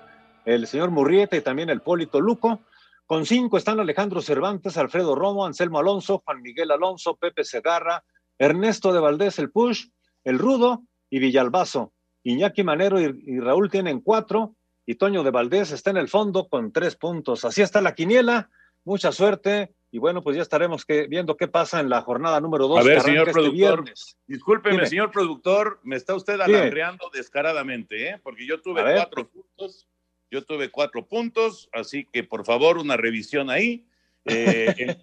[0.46, 2.62] el señor Murrieta y también el Polito Luco.
[3.06, 8.04] Con cinco están Alejandro Cervantes, Alfredo Romo, Anselmo Alonso, Juan Miguel Alonso, Pepe Segarra,
[8.38, 9.88] Ernesto de Valdés, el Push,
[10.24, 11.94] el Rudo y Villalbazo.
[12.24, 14.56] Iñaki Manero y, y Raúl tienen cuatro
[14.86, 17.46] y Toño de Valdés está en el fondo con tres puntos.
[17.46, 18.50] Así está la quiniela.
[18.86, 22.68] Mucha suerte y bueno, pues ya estaremos que, viendo qué pasa en la jornada número
[22.68, 22.80] dos.
[22.80, 24.18] A ver, señor este productor, viernes.
[24.28, 24.88] discúlpeme, Dime.
[24.88, 26.44] señor productor, me está usted Dime.
[26.44, 28.20] alardeando descaradamente, ¿eh?
[28.22, 28.96] porque yo tuve A ver.
[28.98, 29.88] cuatro puntos,
[30.30, 33.88] yo tuve cuatro puntos, así que por favor una revisión ahí.
[34.26, 34.98] Eh, eh,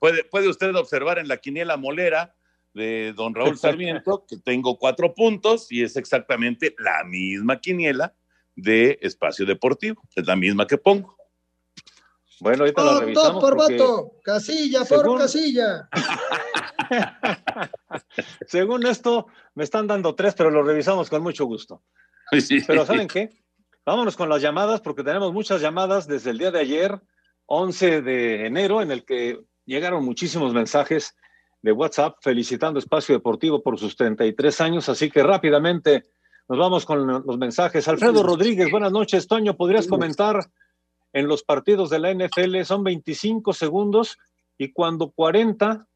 [0.00, 2.34] puede, puede usted observar en la quiniela molera
[2.72, 8.14] de don Raúl Sarmiento que tengo cuatro puntos y es exactamente la misma quiniela
[8.56, 11.16] de Espacio Deportivo, es la misma que pongo.
[12.40, 15.88] Bueno, ahorita la Voto revisamos por porque- voto, casilla por Según- casilla.
[18.46, 21.82] Según esto, me están dando tres, pero lo revisamos con mucho gusto.
[22.66, 23.30] Pero ¿saben qué?
[23.86, 27.00] Vámonos con las llamadas porque tenemos muchas llamadas desde el día de ayer,
[27.46, 31.14] 11 de enero, en el que llegaron muchísimos mensajes
[31.62, 34.88] de WhatsApp felicitando Espacio Deportivo por sus 33 años.
[34.88, 36.04] Así que rápidamente
[36.48, 37.86] nos vamos con los mensajes.
[37.88, 39.26] Alfredo Rodríguez, buenas noches.
[39.26, 40.40] Toño, ¿podrías comentar
[41.14, 42.62] en los partidos de la NFL?
[42.64, 44.18] Son 25 segundos
[44.58, 45.86] y cuando 40,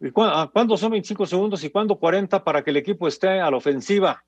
[0.00, 3.40] ¿y cu- ah, ¿cuándo son 25 segundos y cuándo 40 para que el equipo esté
[3.40, 4.22] a la ofensiva?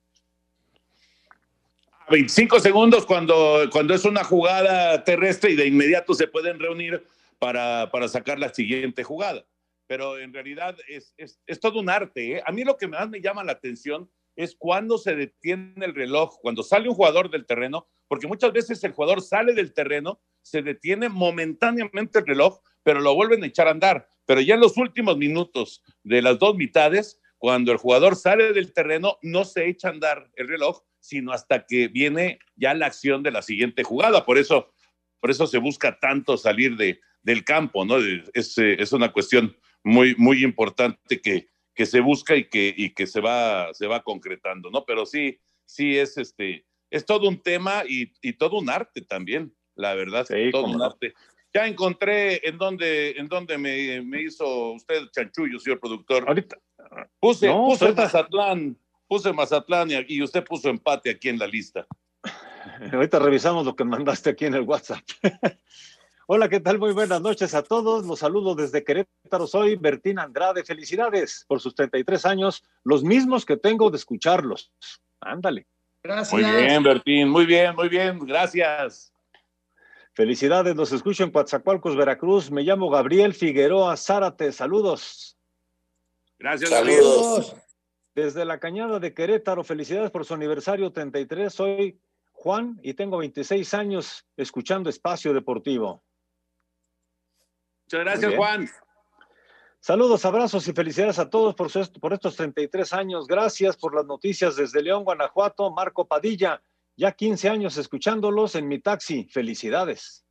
[2.10, 7.06] 25 segundos cuando, cuando es una jugada terrestre y de inmediato se pueden reunir
[7.38, 9.44] para, para sacar la siguiente jugada.
[9.86, 12.36] Pero en realidad es, es, es todo un arte.
[12.36, 12.42] ¿eh?
[12.46, 16.38] A mí lo que más me llama la atención es cuando se detiene el reloj,
[16.40, 20.62] cuando sale un jugador del terreno, porque muchas veces el jugador sale del terreno, se
[20.62, 24.08] detiene momentáneamente el reloj, pero lo vuelven a echar a andar.
[24.26, 28.72] Pero ya en los últimos minutos de las dos mitades, cuando el jugador sale del
[28.72, 33.22] terreno, no se echa a andar el reloj, sino hasta que viene ya la acción
[33.22, 34.24] de la siguiente jugada.
[34.24, 34.72] Por eso,
[35.20, 37.96] por eso se busca tanto salir de, del campo, ¿no?
[38.32, 42.94] Es, eh, es una cuestión muy, muy importante que, que se busca y que, y
[42.94, 44.84] que se, va, se va concretando, ¿no?
[44.86, 49.54] Pero sí, sí es este, es todo un tema y, y todo un arte también,
[49.74, 50.84] la verdad, todo cómo un no.
[50.84, 51.14] arte.
[51.52, 56.24] Ya encontré en donde, en donde me, me hizo usted chanchullo, señor productor.
[56.26, 56.56] Ahorita.
[57.20, 58.76] Puse, No, puse ahorita- Mazatlán,
[59.06, 61.86] puse Mazatlán y, y usted puso empate aquí en la lista.
[62.92, 65.02] Ahorita revisamos lo que mandaste aquí en el WhatsApp.
[66.26, 66.78] Hola, ¿qué tal?
[66.78, 68.06] Muy buenas noches a todos.
[68.06, 69.46] Los saludo desde Querétaro.
[69.46, 70.64] Soy Bertín Andrade.
[70.64, 74.72] Felicidades por sus 33 años, los mismos que tengo de escucharlos.
[75.20, 75.66] Ándale.
[76.04, 76.32] Gracias.
[76.32, 79.10] Muy bien, Bertín, muy bien, muy bien, gracias.
[80.12, 82.50] Felicidades, los escucho en Coatzacoalcos, Veracruz.
[82.50, 84.52] Me llamo Gabriel Figueroa Zárate.
[84.52, 85.38] Saludos.
[86.38, 87.56] Gracias, Saludos.
[88.14, 91.52] Desde la Cañada de Querétaro, felicidades por su aniversario 33.
[91.52, 91.98] Soy
[92.32, 96.04] Juan y tengo 26 años escuchando Espacio Deportivo.
[97.86, 98.34] Muchas gracias.
[98.36, 98.68] Juan.
[99.84, 103.26] Saludos, abrazos y felicidades a todos por, su- por estos 33 años.
[103.26, 105.70] Gracias por las noticias desde León, Guanajuato.
[105.72, 106.62] Marco Padilla,
[106.96, 109.28] ya 15 años escuchándolos en mi taxi.
[109.30, 110.24] Felicidades.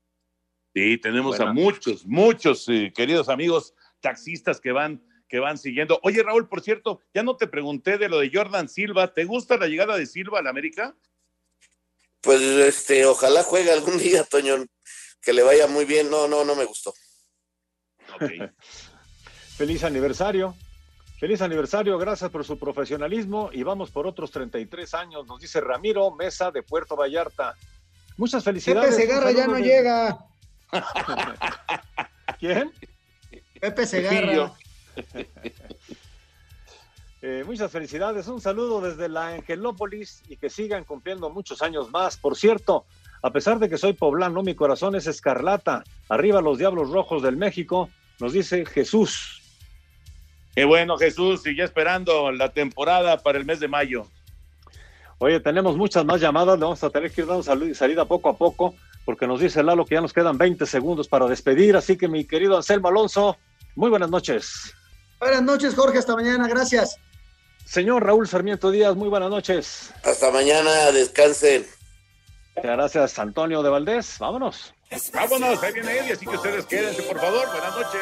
[0.73, 5.99] Sí, tenemos a muchos, muchos eh, queridos amigos taxistas que van, que van siguiendo.
[6.01, 9.13] Oye, Raúl, por cierto, ya no te pregunté de lo de Jordan Silva.
[9.13, 10.95] ¿Te gusta la llegada de Silva a la América?
[12.21, 14.65] Pues este, ojalá juegue algún día, Toño,
[15.21, 16.09] que le vaya muy bien.
[16.09, 16.91] No, no, no me gustó.
[19.63, 20.53] Feliz aniversario.
[21.21, 26.11] Feliz aniversario, gracias por su profesionalismo y vamos por otros 33 años, nos dice Ramiro
[26.11, 27.55] Mesa de Puerto Vallarta.
[28.17, 28.93] Muchas Pepe felicidades.
[28.93, 30.17] Segarra un ya no de- llega.
[32.41, 32.73] ¿Quién?
[33.61, 34.53] Pepe Segarra.
[37.25, 42.17] Eh, muchas felicidades, un saludo desde la Angelópolis y que sigan cumpliendo muchos años más.
[42.17, 42.83] Por cierto,
[43.21, 45.85] a pesar de que soy poblano, mi corazón es escarlata.
[46.09, 47.89] Arriba los Diablos Rojos del México,
[48.19, 49.42] nos dice Jesús.
[50.55, 54.05] Qué bueno, Jesús, y ya esperando la temporada para el mes de mayo.
[55.17, 57.43] Oye, tenemos muchas más llamadas, le vamos a tener que ir dando
[57.73, 58.75] salida poco a poco,
[59.05, 62.25] porque nos dice Lalo que ya nos quedan 20 segundos para despedir, así que mi
[62.25, 63.37] querido Anselmo Alonso,
[63.75, 64.73] muy buenas noches.
[65.19, 65.99] Buenas noches, Jorge.
[65.99, 66.47] Hasta mañana.
[66.47, 66.97] Gracias.
[67.65, 69.93] Señor Raúl Sarmiento Díaz, muy buenas noches.
[70.03, 71.65] Hasta mañana, descansen.
[72.55, 74.17] Muchas gracias, Antonio de Valdés.
[74.19, 74.73] Vámonos.
[75.13, 77.47] Vámonos, ahí viene Eddie, así que ustedes quédense, por favor.
[77.47, 78.01] Buenas noches.